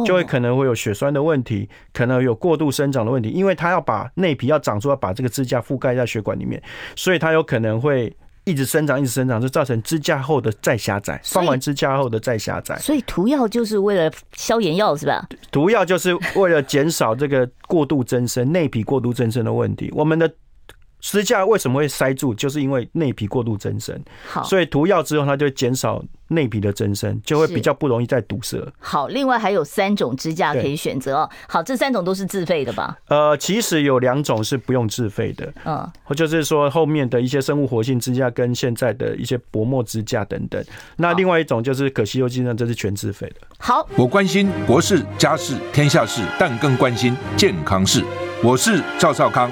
[0.06, 6.62] 就会可能会有血栓的问题，可能有过度生长的问题，因为它要把内皮要长出来，把这个支架覆盖在血管里面，
[6.96, 12.78] 所以它有可能会一直生长，一直生长，就造成支架后的再狭窄，放完支架后的再狭窄。
[12.80, 15.28] 所以涂药就是为了消炎药是吧？
[15.52, 19.92] 涂药就是为了减少这个过度增生、内皮过度增生的问题。
[19.94, 20.32] 我们的。
[21.02, 22.34] 支架为什么会塞住？
[22.34, 24.00] 就是因为内皮过度增生。
[24.30, 28.58] 好，所以涂药之后，它就会减少内皮的增生，就会比较不容易再堵塞。
[28.80, 31.30] 好，另外还有三种支架可以选择哦。
[31.50, 32.96] 好，这三种都是自费的吧？
[33.08, 35.52] 呃，其实有两种是不用自费的。
[35.66, 40.64] 嗯，或就是说后面的一些生物活性支架跟现在的一些薄膜支架等等。
[40.98, 43.48] 那另外一种就是可吸收机呢，这是全自费的。
[43.58, 48.04] 好，我关心国事、家事、天下事，但更关心健康事。
[48.44, 49.52] 我是赵少康，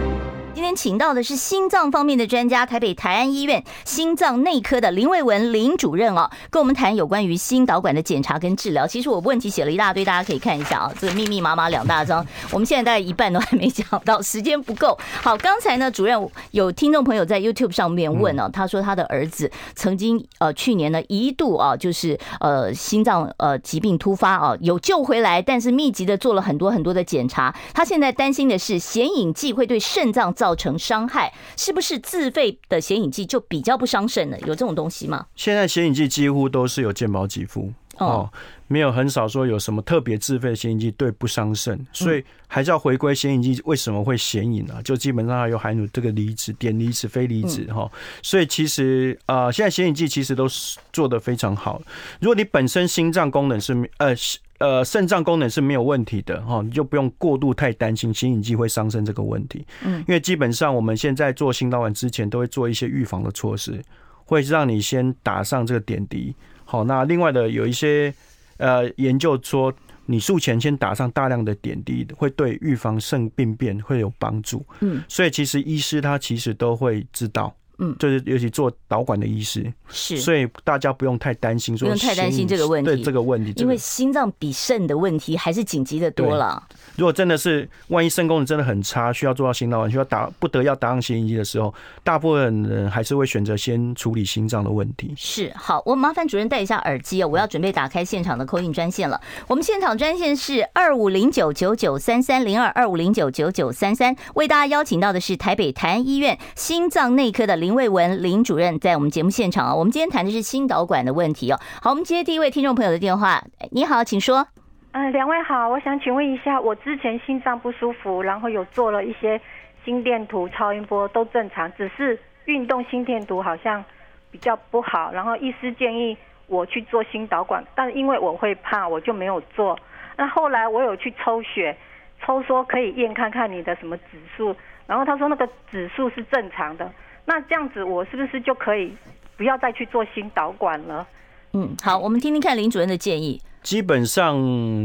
[0.61, 8.85] 今天请到的是心脏方面的专家，台北台安医院心脏内科的林卫文林主任哦，跟我们谈有关于心导管的检查跟治疗。
[8.85, 14.95] 其实我问题写了一大堆，大家可以看一下啊，这个密密麻麻两大张，我们现在大概一半都还没讲到，时间不够。
[15.23, 30.50] 好，刚才呢，主任有听众朋友在 YouTube 上面问哦，他说他的儿子曾经呃去年呢一度啊就是呃心脏呃疾病突发啊有救回来，但是密集的做了很多很多的检查，他现在担心的是显影剂会对肾脏造。
[30.51, 34.37] 造成伤害，是不是自费的显影剂就比较不伤肾呢？
[34.41, 35.25] 有这种东西吗？
[35.33, 38.29] 现在显影剂几乎都是有健保给付哦，
[38.67, 44.81] 没有很少说有什么特别自费的显影剂对不伤肾，所以还是要回归显影剂为什么会显影啊？
[44.83, 47.89] 就基本上还有含有这个离子、碘离子、非离子哈，
[48.21, 51.81] 所以其实啊，现在显影剂其实都是做得非常好。
[52.19, 54.13] 如果你本身心脏功能是呃。
[54.61, 59.65] 呃，肾脏功能是没有问题的哈，你就不用过度太担心心影剂会伤肾这个问题。
[59.83, 63.81] 嗯，因为基本上我们现在做心导管之前都会做一些预防的措施，
[64.23, 66.35] 会让你先打上这个点滴。
[66.63, 68.13] 好，那另外的有一些
[68.57, 69.73] 呃研究说，
[70.05, 74.63] 你术前先打上大量的点滴，会对预防肾病变会有帮助。
[74.81, 77.51] 嗯，所以其实医师他其实都会知道。
[77.83, 86.61] 嗯，就是尤其做导管的医师是，所以大家不用太担心，说不用太担心这个问题，对这个问题，因为心脏比肾的问题还是紧急的多了。
[86.95, 91.73] 如果真的是万一肾功能真的很差，需要做到心导管，需要打不得要打上显影剂的时候，
[92.03, 95.11] 大部分人还是会选择先处理心脏的问题。
[95.17, 99.19] 是，好，我麻烦主任戴一下耳机哦，我要准备打开现场的 call in 专线了。
[99.47, 107.71] 我们现场专线是二五零九九九三三零二二五零九九九三三，为大家邀请到的是台北台安医院心脏内科的林。
[107.71, 111.57] 林卫文林主任在我们节目现场啊，我们今天谈的是心导管的问题哦。
[111.81, 113.41] 好，我们接第一位听众朋友的电话。
[113.71, 114.45] 你好，请说。
[114.91, 119.41] 嗯、两位好，我想请问一下，我之前心脏不舒服，然后有做了一些
[119.83, 123.83] 心电图、超音波都正常，只是运动心电图好像
[124.29, 126.15] 比较不好，然后医师建议
[126.45, 129.75] 我去做心导管，但因为我会怕，我就没有做。
[130.15, 131.75] 那后来我有去抽血，
[132.23, 136.87] 抽说可以验看看你的什么指数，然后他说那个指数是正常的。
[137.25, 138.95] 那这样子，我是不是就可以
[139.41, 141.07] 不要再去做新导管了？
[141.53, 143.41] 嗯，好，我们听听看林主任的建议。
[143.63, 144.37] 基本上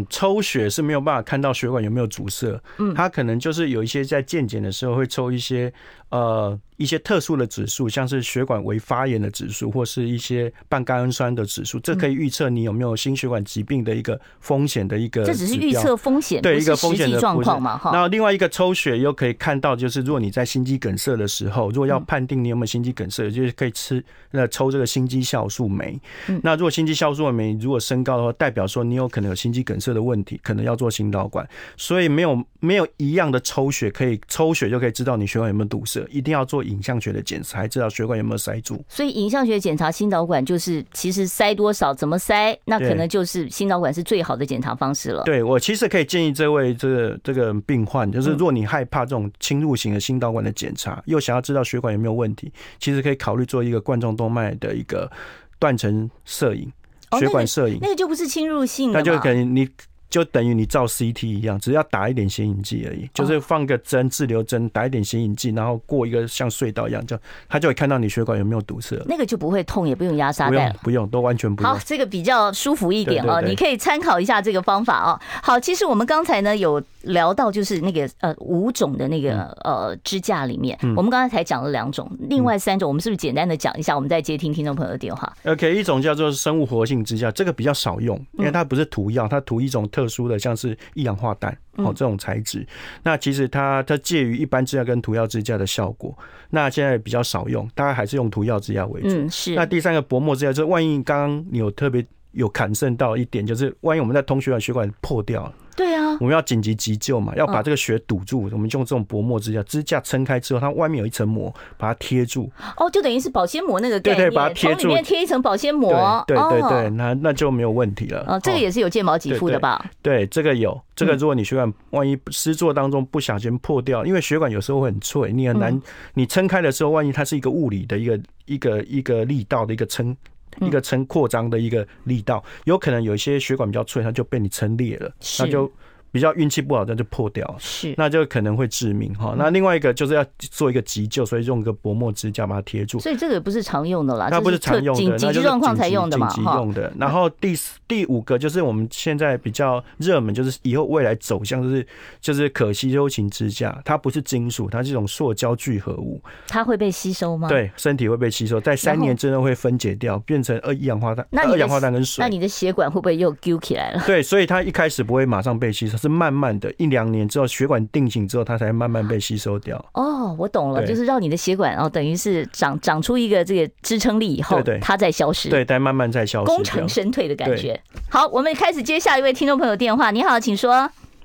[0.08, 5.70] 抽血是没有办法看到血管有没有阻塞，嗯，他可能就是有一些在健检的时候会抽一些
[6.16, 6.60] 呃。
[6.78, 15.24] 一些特殊的指数，像是血管微发炎的指数，或是一些半甘氨酸的指数，这可以预测你有没有心血管疾病的一个风险的一个。
[15.24, 17.78] 这只是预测风险，对一个风险的状况嘛？
[17.78, 17.92] 哈。
[17.94, 25.98] 那另外一个抽血又可以看到，就是如果你在心肌梗塞的时候，如果要判定你有没有心肌梗塞，就是可以吃那抽这个心肌酵素酶。
[26.42, 31.48] 那如果心肌酵素酶如果升高的话，代表说你有可能有心肌梗塞的问题，可能要做心导管。
[31.78, 37.56] 所以没有没有一样的抽血可以抽血就可以知道你血管有没有堵塞，一定要做影像学的检查。
[37.56, 45.22] 才知道血管有没有塞住，所以影像学检查心导管就是其实塞多少、怎么塞，那可能就是心导管是最好的检查方式了。
[45.24, 55.10] 对，我其实可以建议这位这个这个病患，就是如果你害怕这种侵入型的心导管的检查，又想要知道血管有没有问题，其实可以考虑做一个冠状动脉的一个
[55.58, 56.70] 断层摄影，
[57.18, 59.66] 血管摄影，那个就不是侵入性的，那就可能你。
[60.08, 68.96] 就等于你照 CT 一样，只要打一点显影剂而已，就是放个针，滞留针，打一点显影剂，然后过一个像隧道一样，就他就会看到你血管有没有堵塞。
[69.06, 71.72] 那个就不会痛，也不用压沙袋，不，不用，都完全不用。
[71.72, 75.20] 好，这个比较舒服一点哦，你可以参考一下这个方法哦。
[75.42, 83.94] 好，其实我们刚才呢有聊到，就是那个呃五种的那个呃支架里面，我们刚才才讲了两种，另外三种我们是不是简单的讲一下？
[83.94, 85.32] 我们再接听听众朋友的电话。
[85.44, 92.66] OK，一种叫做生物活性支架，这个比较少用，因为它不是涂药，它涂一种特殊的，像是一氧化氮哦，这种材质。
[93.02, 96.16] 那其实它它介于一般支架跟涂药支架的效果。
[96.50, 99.08] 那现在比较少用，大概还是用涂药支架为主。
[99.10, 99.54] 嗯，是。
[99.54, 105.52] 那第三个薄膜支架，就是万一刚刚你有特别有砍剩到一点，就是万一我们在通血管血管破掉了。
[105.76, 108.48] 对啊，我们要紧急急救嘛，要把这个血堵住。
[108.50, 112.50] 我们用这种薄膜支架，支架撑开之后，它外面有一层膜，把它贴住。
[112.78, 116.24] 哦，就等于是保鲜膜那个概念，对对，把它贴住，里面贴一层保鲜膜。
[116.26, 118.24] 对对对，那那就没有问题了。
[118.26, 119.84] 哦，这个也是有健保给付的吧？
[120.00, 120.80] 对，这个有。
[120.94, 125.78] 这个如果你血管万一施作当中不小心破掉，因为血管有时候会很脆，你很难，
[126.14, 130.16] 你撑开的时候，万一它是一个物理的一个一个一个力道的一个撑。
[130.60, 135.70] 一个撑扩张的一个力道，有可能有一些血管比较脆，它就被你撑裂了，那就。
[136.16, 139.34] 比较运气不好，那就破掉，是，那就可能会致命哈。
[139.36, 142.98] 那另外一个就是要做一个急救，所以用个薄膜支架把它贴住。
[142.98, 146.90] 所以这个不是常用的啦，它不是常用的，紧急状况才用的嘛，紧急用的。
[146.98, 151.86] 然后第四、第五个就是我们现在比较热门，就是以后未来走向就是
[152.18, 156.18] 就是可吸收型支架，它不是金属，它是一种塑胶聚合物。
[156.48, 157.46] 它会被吸收吗？
[157.46, 161.26] 对，身体会被吸收，在三年之内会分解掉，变成二一氧化碳。
[161.30, 164.02] 那二氧化碳跟水，那你的血管会不会又揪起来了？
[164.06, 165.98] 对，所以它一开始不会马上被吸收。
[166.06, 169.84] 是慢慢的，一两年之后，血管定型之后，它才慢慢被吸收掉。
[169.92, 177.80] 哦，我懂了，就是让你的血管，然后等于是长长出一个这个支撑力以后，对，它再消失，对，再慢慢再消失，功成身退的感觉。
[178.08, 180.10] 好，我们开始接下一位听众朋友电话。
[180.10, 180.72] 你好，请说。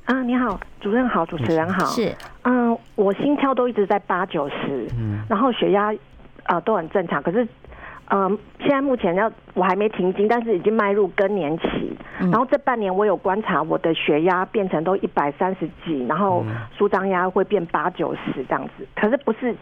[0.06, 1.86] 啊，你好，主任好，主持人好。
[1.86, 5.94] 是，嗯，我心跳都一直在八九十，嗯，然后血压
[6.44, 7.48] 啊都很正常，可是。
[8.14, 11.96] 嗯，现在目前要我还没停经，但是已经迈入更年期。
[12.20, 16.44] 然后这半年我有观察，我的血压变成都一百三十几，然后
[16.78, 18.86] 舒张压会变八九十这样子。
[18.96, 19.56] 可是不是，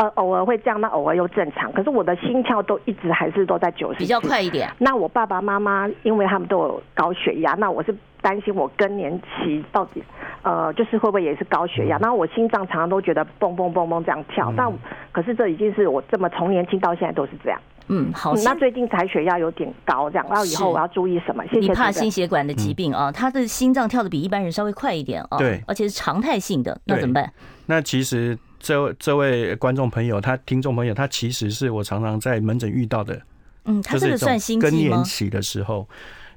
[0.00, 1.70] 呃，偶尔会这样，那偶尔又正常。
[1.74, 4.66] 可是我的心跳都一直还是都在九十，比较快一点。
[4.78, 10.02] 那我爸爸妈妈因为他们都有高血压，那我是担心我更年期到底，
[10.40, 11.98] 呃，就是会不会也是高血压？
[11.98, 14.72] 然后我心脏常常都觉得蹦蹦蹦蹦这样跳，但。
[15.12, 17.60] 可是这已经是我这么从年轻到现在都是这样。
[17.88, 18.32] 嗯，好。
[18.44, 21.44] 那最近才血压有点高，这样，然后以后我要注意什么？
[21.48, 21.60] 谢谢。
[21.60, 23.12] 你怕心血管的疾病啊？
[23.12, 25.36] 他的心脏跳的比一般人稍微快一点啊。
[25.36, 25.60] 对。
[25.66, 27.30] 而且是常态性的，那怎么办？
[27.66, 33.20] 那其实这这位观众朋友，他听众朋友，他其实是我常常在门诊遇到的。
[33.64, 34.38] 嗯，他这个算？
[34.60, 35.88] 更年期的时候。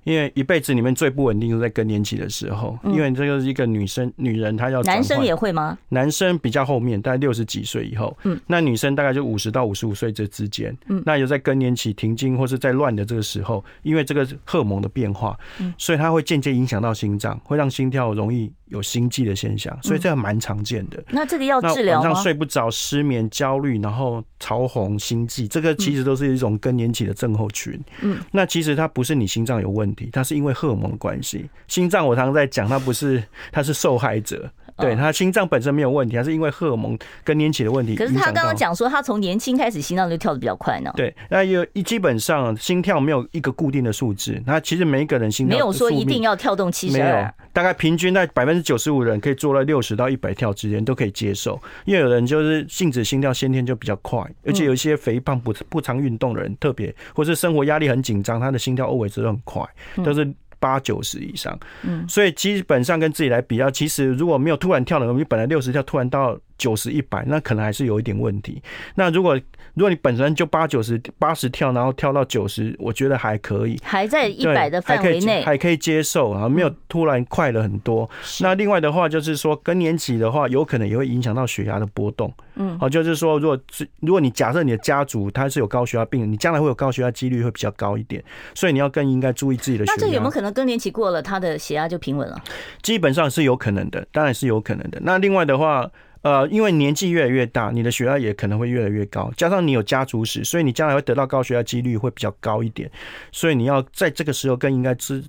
[0.04, 2.78] 因为一辈子里面最不稳定，是在更年期的时候。
[2.86, 4.82] 因为这个是一个女生，女人她要。
[4.84, 5.78] 男生也会吗？
[5.90, 8.16] 男生比较后面，大概六十几岁以后。
[8.24, 8.40] 嗯。
[8.48, 10.76] 那女生大概就五十到五十五岁这之间。
[10.88, 11.02] 嗯。
[11.06, 21.04] 那有在更年期停经或是在乱的这个时候，因为这个荷尔蒙的变化，嗯，所以它会间接影响到心脏，会让心跳容易有心悸的现象，所以这个蛮常见的。
[21.10, 22.06] 那这个要治疗吗？
[22.06, 27.80] 晚上睡不着、失眠、焦虑，然后潮红、心悸，这个其实都是一种更年期的症候群。
[28.02, 28.18] 嗯。
[28.32, 30.24] 那其实它不是你心脏有问他。
[30.24, 33.22] 是因为荷尔蒙的关系，心脏我常常在讲，他不是，
[33.52, 34.50] 他是受害者。
[34.78, 37.96] 对，他心脏本身没有问题，还是因为荷尔蒙更年期的问题。
[37.96, 40.92] 可是他刚刚讲说，他从年轻开始心脏就跳的比较快呢。
[40.96, 51.62] 对，那有一基本上心跳没有一个固定的数字，那其实每一个人心跳没有说一定要跳动七十二，大概平均在百分之九十五人可以做到六十到一百跳之间都可以接受。
[51.86, 59.64] 因为有人就是性子心跳先天就比较快，而且有一些肥胖不不常运动的人，特别或是生活压力很紧张，他的心跳 always 都很快，
[60.04, 60.34] 都是。
[60.64, 68.64] 八九十以上，嗯，所以基本上跟自己来比较，其实如果没有突然跳的，你本来六十跳，突然到九十一百，那可能还是有一点问题。
[68.96, 69.38] 那如果
[69.74, 78.10] 如果你本身就八九十八十跳，然后跳到九十，我觉得还可以，还在一百的范围内，还可以接受啊，没有突然快了很多。
[78.40, 82.34] 那另外的话就是说，更年期的话，有可能也会影响到血压的波动。
[82.56, 83.60] 嗯，好，就是说，如果
[84.00, 88.24] 如果你假设你的家族他是有高血压病人，你将来会有高血压几率会比较高一点，
[88.56, 89.96] 所以你要更应该注意自己的血压。
[89.98, 92.40] 那这有没有可能更年期过了，他的血压就平稳了？
[92.82, 95.00] 基本上是有可能的，当然是有可能的。
[95.02, 95.90] 那另外的话。
[96.24, 102.90] 呃，因为年纪越来越大，你的血压也可能会越来越高，加上你有家族史，所以你将来会得到高血压几率会比较高一点，
[103.32, 105.22] 所以你要在这个时候更应该注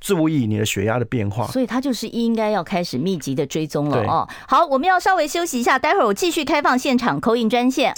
[0.00, 1.46] 注意你的血压的变化。
[1.46, 4.28] 所以他就是应该要开始密集的追踪了哦。
[4.48, 7.94] 好，我们要稍微休息一下，待会儿我继续开放现场 call in 专线。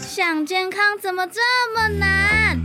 [0.00, 1.40] 想健康怎么这
[1.76, 2.58] 么难？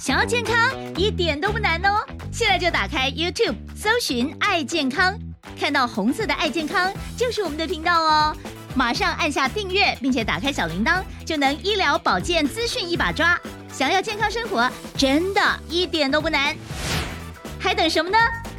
[0.00, 0.56] 想要健康
[0.96, 5.14] 一点都不难哦，现在就打开 YouTube 搜寻爱健康。
[5.58, 8.36] 看到红色的爱健康就是我们的频道哦，
[8.74, 13.38] 马上按下订阅，并且打开小铃铛，就能医疗保健资讯一把抓。
[13.68, 16.54] 想要健康生活，真的一点都不难，
[17.58, 18.18] 还等什么呢？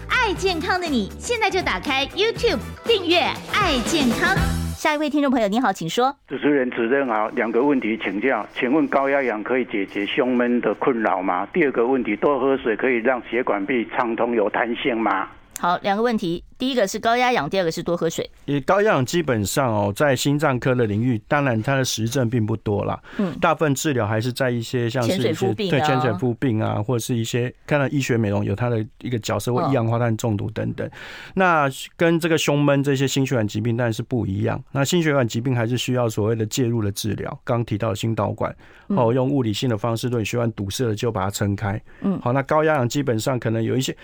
[0.09, 3.19] 爱健康的你，现在就打开 YouTube 订阅
[3.53, 4.35] 爱健康。
[4.75, 6.15] 下一位听众朋友，你好，请说。
[6.27, 11.47] 主持人主任好，两个问题请教，请问高压氧可以解决胸闷的困扰吗？
[11.53, 15.27] 第二个问题，多喝水可以让血管壁畅通有弹性吗？
[15.61, 16.43] 好，两个问题。
[16.57, 18.27] 第一个是高压氧，第二个是多喝水。
[18.45, 22.99] 也高压氧基本上哦，在心脏科的领域，当然它的实证并不多啦。
[23.19, 30.89] 嗯，大部分治疗还是在一些像是一些对潜水夫病啊，或者是一些看到医学美容有它的一个角色，或一氧化碳中毒等等。
[31.35, 34.59] 那跟这个胸闷这些心血管疾病当然是不一样。
[34.71, 37.39] 那心血管疾病还是需要所谓的介入的治疗。
[37.43, 38.51] 刚提到的心导管，
[38.87, 41.79] 哦，用物理性的方式对血管堵塞了就把它撑开。
[42.01, 43.95] 嗯，好，那高压氧基本上可能有一些。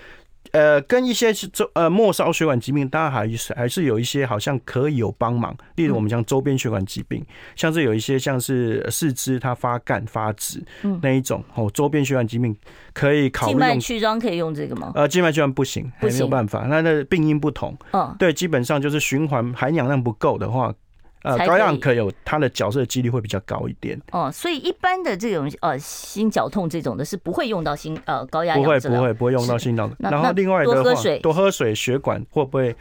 [0.52, 5.54] 呃，跟一些是周呃末梢血管疾病，当然还是还是有一些好像可以有帮忙。
[5.76, 7.22] 例如我们像周边血管疾病，
[7.54, 10.64] 像是有一些像是四肢它发干发紫
[11.02, 12.56] 那一种哦，周边血管疾病
[12.94, 13.60] 可以考虑用。
[13.60, 14.92] 静脉曲张可以用这个吗？
[14.94, 16.66] 呃，静脉曲张不行，还没有办法。
[16.66, 17.76] 那那病因不同。
[17.92, 20.74] 嗯，对，基本上就是循环含氧量不够的话。
[21.22, 29.90] 呃，高氧可有它的角色几率会比较高一点哦，所以一般的这种呃心绞痛这种的是不会用到心呃高压，不会不会不会用到心导。
[29.98, 32.74] 然后另外的话，多喝水，多喝水，血管会不会？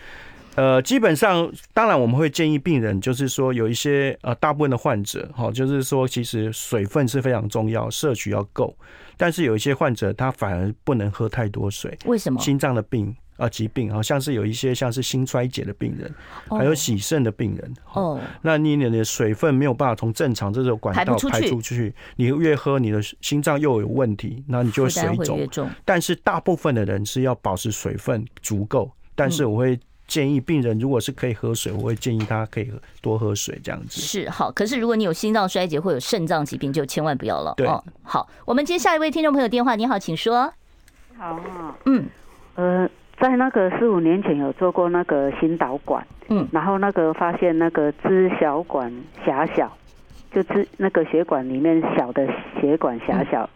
[0.56, 8.76] 呃，基本上当然我们会建议病人，就是说有一些呃大部分的患者哈，就是说其实水分是非常重要，摄取要够。
[9.18, 12.40] 但是有一些患者他反而不能喝太多水，为什么？
[12.40, 13.16] 心脏的病。
[13.38, 16.14] 啊，疾病好像是有一些像是心衰竭的病人，
[16.50, 17.74] 还有洗肾的病人。
[17.94, 25.16] 哦，那你你的水分没有办法从正常这种管道排出去，你越喝，你的心脏又有问题，那你就会水
[25.48, 25.70] 肿。
[25.86, 32.72] 但是大部分的人是要保持水分足够，但是我会建议病人，如果是可以喝水，我会建议他可以
[33.02, 34.02] 多喝水这样子。
[34.02, 37.54] 是好，可是如果你有心脏衰竭或有肾脏疾病，就千万不要了。
[37.56, 37.68] 对，
[38.02, 40.52] 好，我们接下一位听众朋友电话，你好，请说。
[41.16, 41.40] 好，
[41.86, 42.06] 嗯，
[42.56, 42.90] 呃。
[43.20, 48.94] 在那个四五年前有做过那个心导管，嗯，然后那个发现那个支小管
[49.26, 49.76] 狭小，
[50.32, 52.28] 就支那个血管里面小的
[52.62, 53.50] 血管狭小，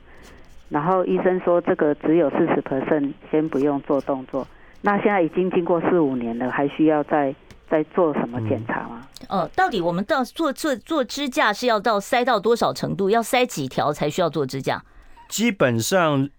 [0.70, 4.48] 然后医生说这个只有四十 percent，先不用做动作。
[4.82, 7.36] 那现在已经经过四五年了，还需要再
[7.70, 9.02] 再做什么检查吗？
[9.30, 13.12] 哦，到底我们到做做做支架是要到塞到多少程度？
[13.12, 14.84] 要塞几条才需要做支架？
[15.30, 16.30] 基本上。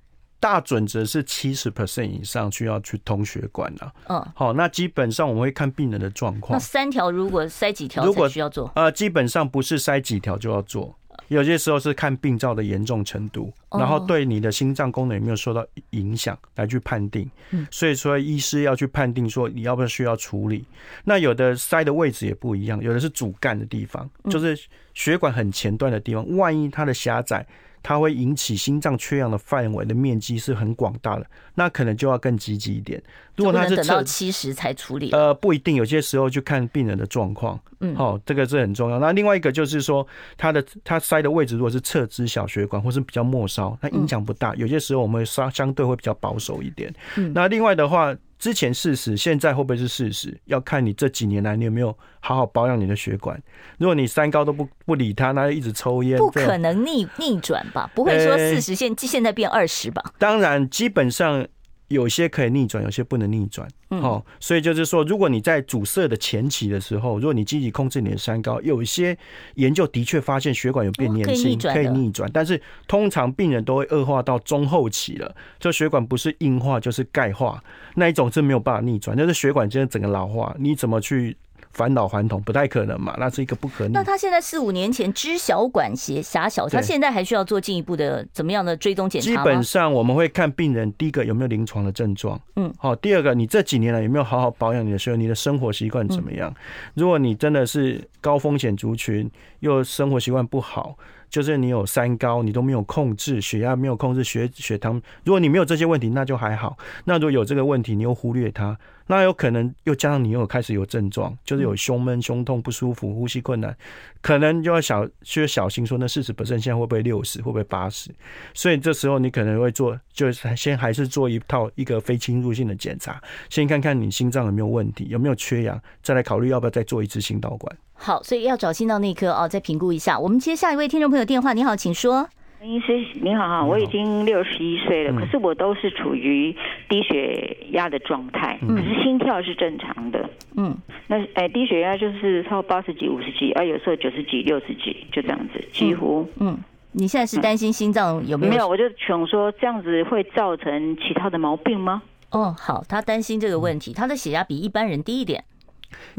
[0.43, 3.93] 大准则是七十 percent 以上需要去通血管了。
[4.09, 6.55] 嗯，好，那基本上我们会看病人的状况。
[6.55, 8.68] 那三条如果塞几条才需要做？
[8.74, 10.93] 呃，基本上不是塞几条就要做，
[11.28, 17.30] 有些时候是看病灶的严重程度，然后对你的心脏功能有没有受到影响来去判定。
[17.53, 20.64] 嗯，所以说医师要去判定说你要不要需要处理。
[21.05, 24.59] 那有的塞的位置也不一样，有的是主干的地方，就是
[24.93, 27.47] 血管很前端的地方，万一它的狭窄。
[27.83, 33.03] 它会引起心脏缺氧的范围的面积是很广大的，那可能就要更积极一点。
[33.35, 37.59] 如果他是等到七十才处理，呃，不一定，有些时候就看病人的状况。
[37.80, 38.99] 嗯，好，这个是很重要。
[38.99, 40.07] 那另外一个就是说，
[40.37, 44.55] 他的他塞的位置如果是侧支小血管或是比较末梢，它影响不大。
[44.55, 46.95] 有些时候我们会相相对会比较保守一点。
[47.16, 48.14] 嗯，那另外的话。
[48.43, 50.36] 之前事实，现在会不会是事实？
[50.47, 53.40] 要看你这几年来你有没有好好保养你的血管。
[53.78, 57.88] 如果你三高都不不理他，那就一直抽烟，不可能逆逆转吧？
[57.95, 60.03] 不会说四十现现在变二十吧？
[60.18, 61.47] 当然，基本上。
[61.88, 63.68] 有些可以逆转，有些不能逆转。
[64.01, 69.16] 哦，所以就是说，如果你在阻塞的前期的时候，如果你积极控制你的三高，有一些
[69.57, 72.30] 研究的确发现血管有变年轻，可以逆转。
[72.32, 77.62] 但是通常病人都会恶化到中后期了，就血管不是硬化就是钙化，
[77.97, 81.36] 那一种是没有办法逆转，就是血管真的整个老化，你怎么去？
[81.73, 83.93] 返老还童不太可能嘛，那是一个不可能。
[83.93, 89.29] 那他现在四五年前知小管辖狭小，他现在还需要做进一步的怎么样的追踪检查？
[89.29, 96.55] 基本上我们会看病人第一个有没有临床的症状，嗯，好，第二个你这几年来有没有好好保养你的时候，你的生活习惯怎么样？
[96.95, 100.97] 如果你真的是高风险族群，又生活习惯不好。
[101.33, 105.01] 就是你有三高，你都没有控制血压，没有控制血血糖。
[105.24, 106.76] 如果你没有这些问题，那就还好。
[107.07, 113.74] 那如果有这个问题，你又忽略它，那有可能又加上你又开始有症状，就是有胸闷、胸痛、不舒服、呼吸困难，
[114.20, 118.11] 可能就要小需要小心说，那四十本身现在会不会六十，会不会八十？
[118.53, 123.18] 所以这时候你可能会做，就是先还是做一套一个非侵入性的检查，
[123.49, 127.74] 先看看你心脏有没有问题，有没有缺氧，再来考虑要不要再做一次心导管。
[128.03, 130.18] 好，所以要找心脏内科哦，再评估一下。
[130.18, 132.28] 我们接下一位听众朋友电话，你好，请说。
[132.61, 136.53] 医师你好哈，我已经六十一岁了，可是我都是处于
[136.88, 140.28] 低血压的状态，可是心跳是正常的。
[140.57, 140.76] 嗯，
[141.07, 146.28] 那哎、欸，低血压就是超八十几、五十几，啊，有时候九十几、六十几，就这样子，几乎。
[146.40, 146.59] 嗯，
[146.90, 148.53] 你现在是担心心脏有没有？
[148.53, 152.03] 没有，我就想说这样子会造成其他的毛病吗？
[152.30, 155.44] 哦，好，他担心这个问题，他的血压比一般人低一点，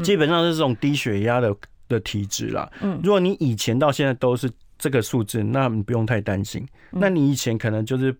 [0.02, 1.54] 基本上是这种低血压的。
[1.94, 6.66] 的体质啦，嗯，如果你以前到现在都是这个数字，那你不用太担心。
[6.90, 8.14] 那你以前可能就是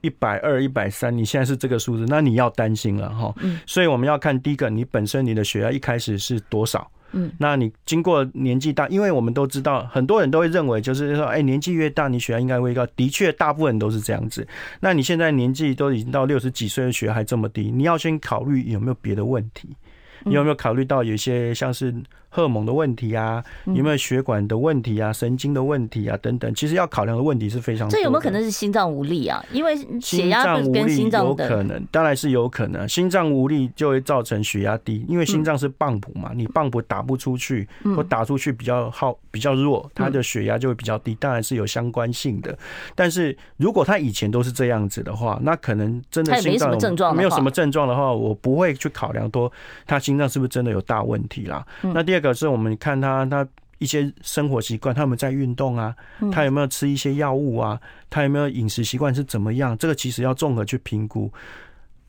[0.00, 3.32] 一百二、一百三，你现在是这个数字，那你要担心了哈。
[3.40, 6.90] 嗯，所以我们要看第一个，你本身你的血压一开始是多少？
[7.12, 12.86] 嗯，那你经过年纪大，因为我们都知道，很多人都会认为就是说，哎，年纪越大，你血压应该会高。
[12.96, 14.46] 的确，大部分人都是这样子。
[14.80, 19.74] 那你现在年纪都已经到六十几岁，血压还这么低，你要先考虑有没有别的问题。
[20.24, 21.94] 你有没有考虑到有一些像是
[22.30, 26.54] 荷尔蒙的问题啊，有没有血管的问题啊，神经的问题啊等等。
[26.54, 27.92] 其实要考量的问题是非常多。
[27.92, 29.44] 这有没有可能是心脏无力啊？
[29.52, 32.88] 因为血压跟心脏有可能，当然是有可能。
[32.88, 37.66] 心脏无力就会造成血压低，因为心脏是泵浦嘛，你泵浦打不出去，
[37.96, 42.56] 或打出去比较耗比较弱，它的血压就会比较低，当然是有相关性的。
[42.94, 46.70] 但是如果他以前都是这样子的话，那可能真的心脏
[47.16, 49.50] 没有什么症状的话，我不会去考量多
[49.86, 51.66] 他心脏是不是真的有大问题啦。
[51.82, 53.46] 那第二个是我们看他他
[53.78, 55.94] 一些生活习惯，他有没有在运动啊？
[56.32, 57.80] 他有没有吃一些药物啊？
[58.10, 59.76] 他有没有饮食习惯是怎么样？
[59.78, 61.30] 这个其实要综合去评估。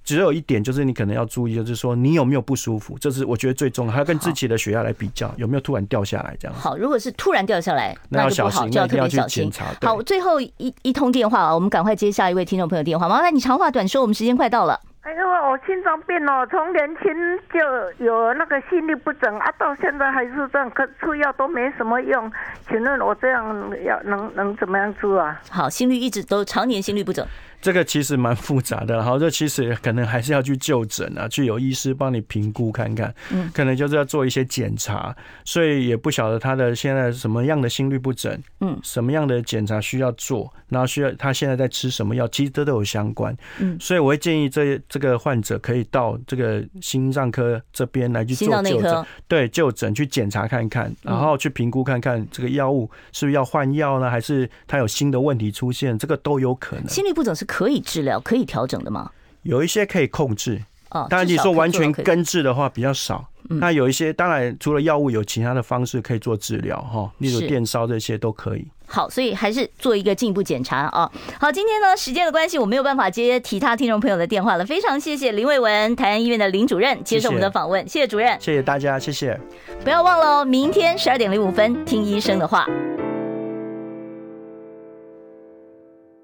[0.01, 6.57] 只有一点就是你可能要注意，就是说你有没有不舒服，这是我觉得最重要，还要跟自己的血压来比较，有没有突然掉下来这样。
[6.57, 9.51] 好，如果是突然掉下来，那要小心，就要特别小心。
[9.82, 13.07] 好，最后一一通电话啊，我们赶快接下一位听众朋友电话。
[13.07, 14.80] 麻烦你长话短说，我们时间快到了。
[15.12, 17.14] 因为我心脏病哦，从年轻
[17.51, 22.32] 就有那个心律不整啊，到现在还是这样，可吃药都没什么用。
[22.68, 25.39] 请问我这样要能能怎么样做啊？
[25.49, 27.26] 好，心率一直都常年心律不整。
[27.62, 56.88] 这个其实蛮复杂的，然后这其实可能还是要去就诊啊，去有医师帮你评估看看，嗯，可能就是要做一些检查，所以也不晓得他的现在什么样的心律不整，嗯，什么样的检查需要做，然后需要他现在在吃什么药，其实这都有相关，嗯，所以我会建议这这个患者可以到这个心脏科这边来去做就诊，对，就诊去检查看看，然后去评估看看这个药物是不是要换药呢，还是他有新的问题出现，这个都有可能。
[56.88, 57.49] 心律不整是。
[57.50, 59.10] 可以治疗、可以调整的吗？
[59.41, 63.26] 有一些可以控制，哦，当然你说完全根治的话比较少。
[63.50, 68.68] 那有一些，当然除了药物，有其他的方式可以做治疗哈，例如电烧这些都可以。
[68.86, 71.12] 好，所以还是做一个进一步检查啊。
[71.39, 74.64] 好，今天呢，时间的关系，我没有办法接其他听众朋友的电话了。
[74.64, 79.39] 非常谢谢林伟文，台安医院的林主任接受我们的访问，谢谢主任，谢谢大家，谢谢。
[79.84, 82.68] 不要忘了哦，明天十二点零五分听医生的话。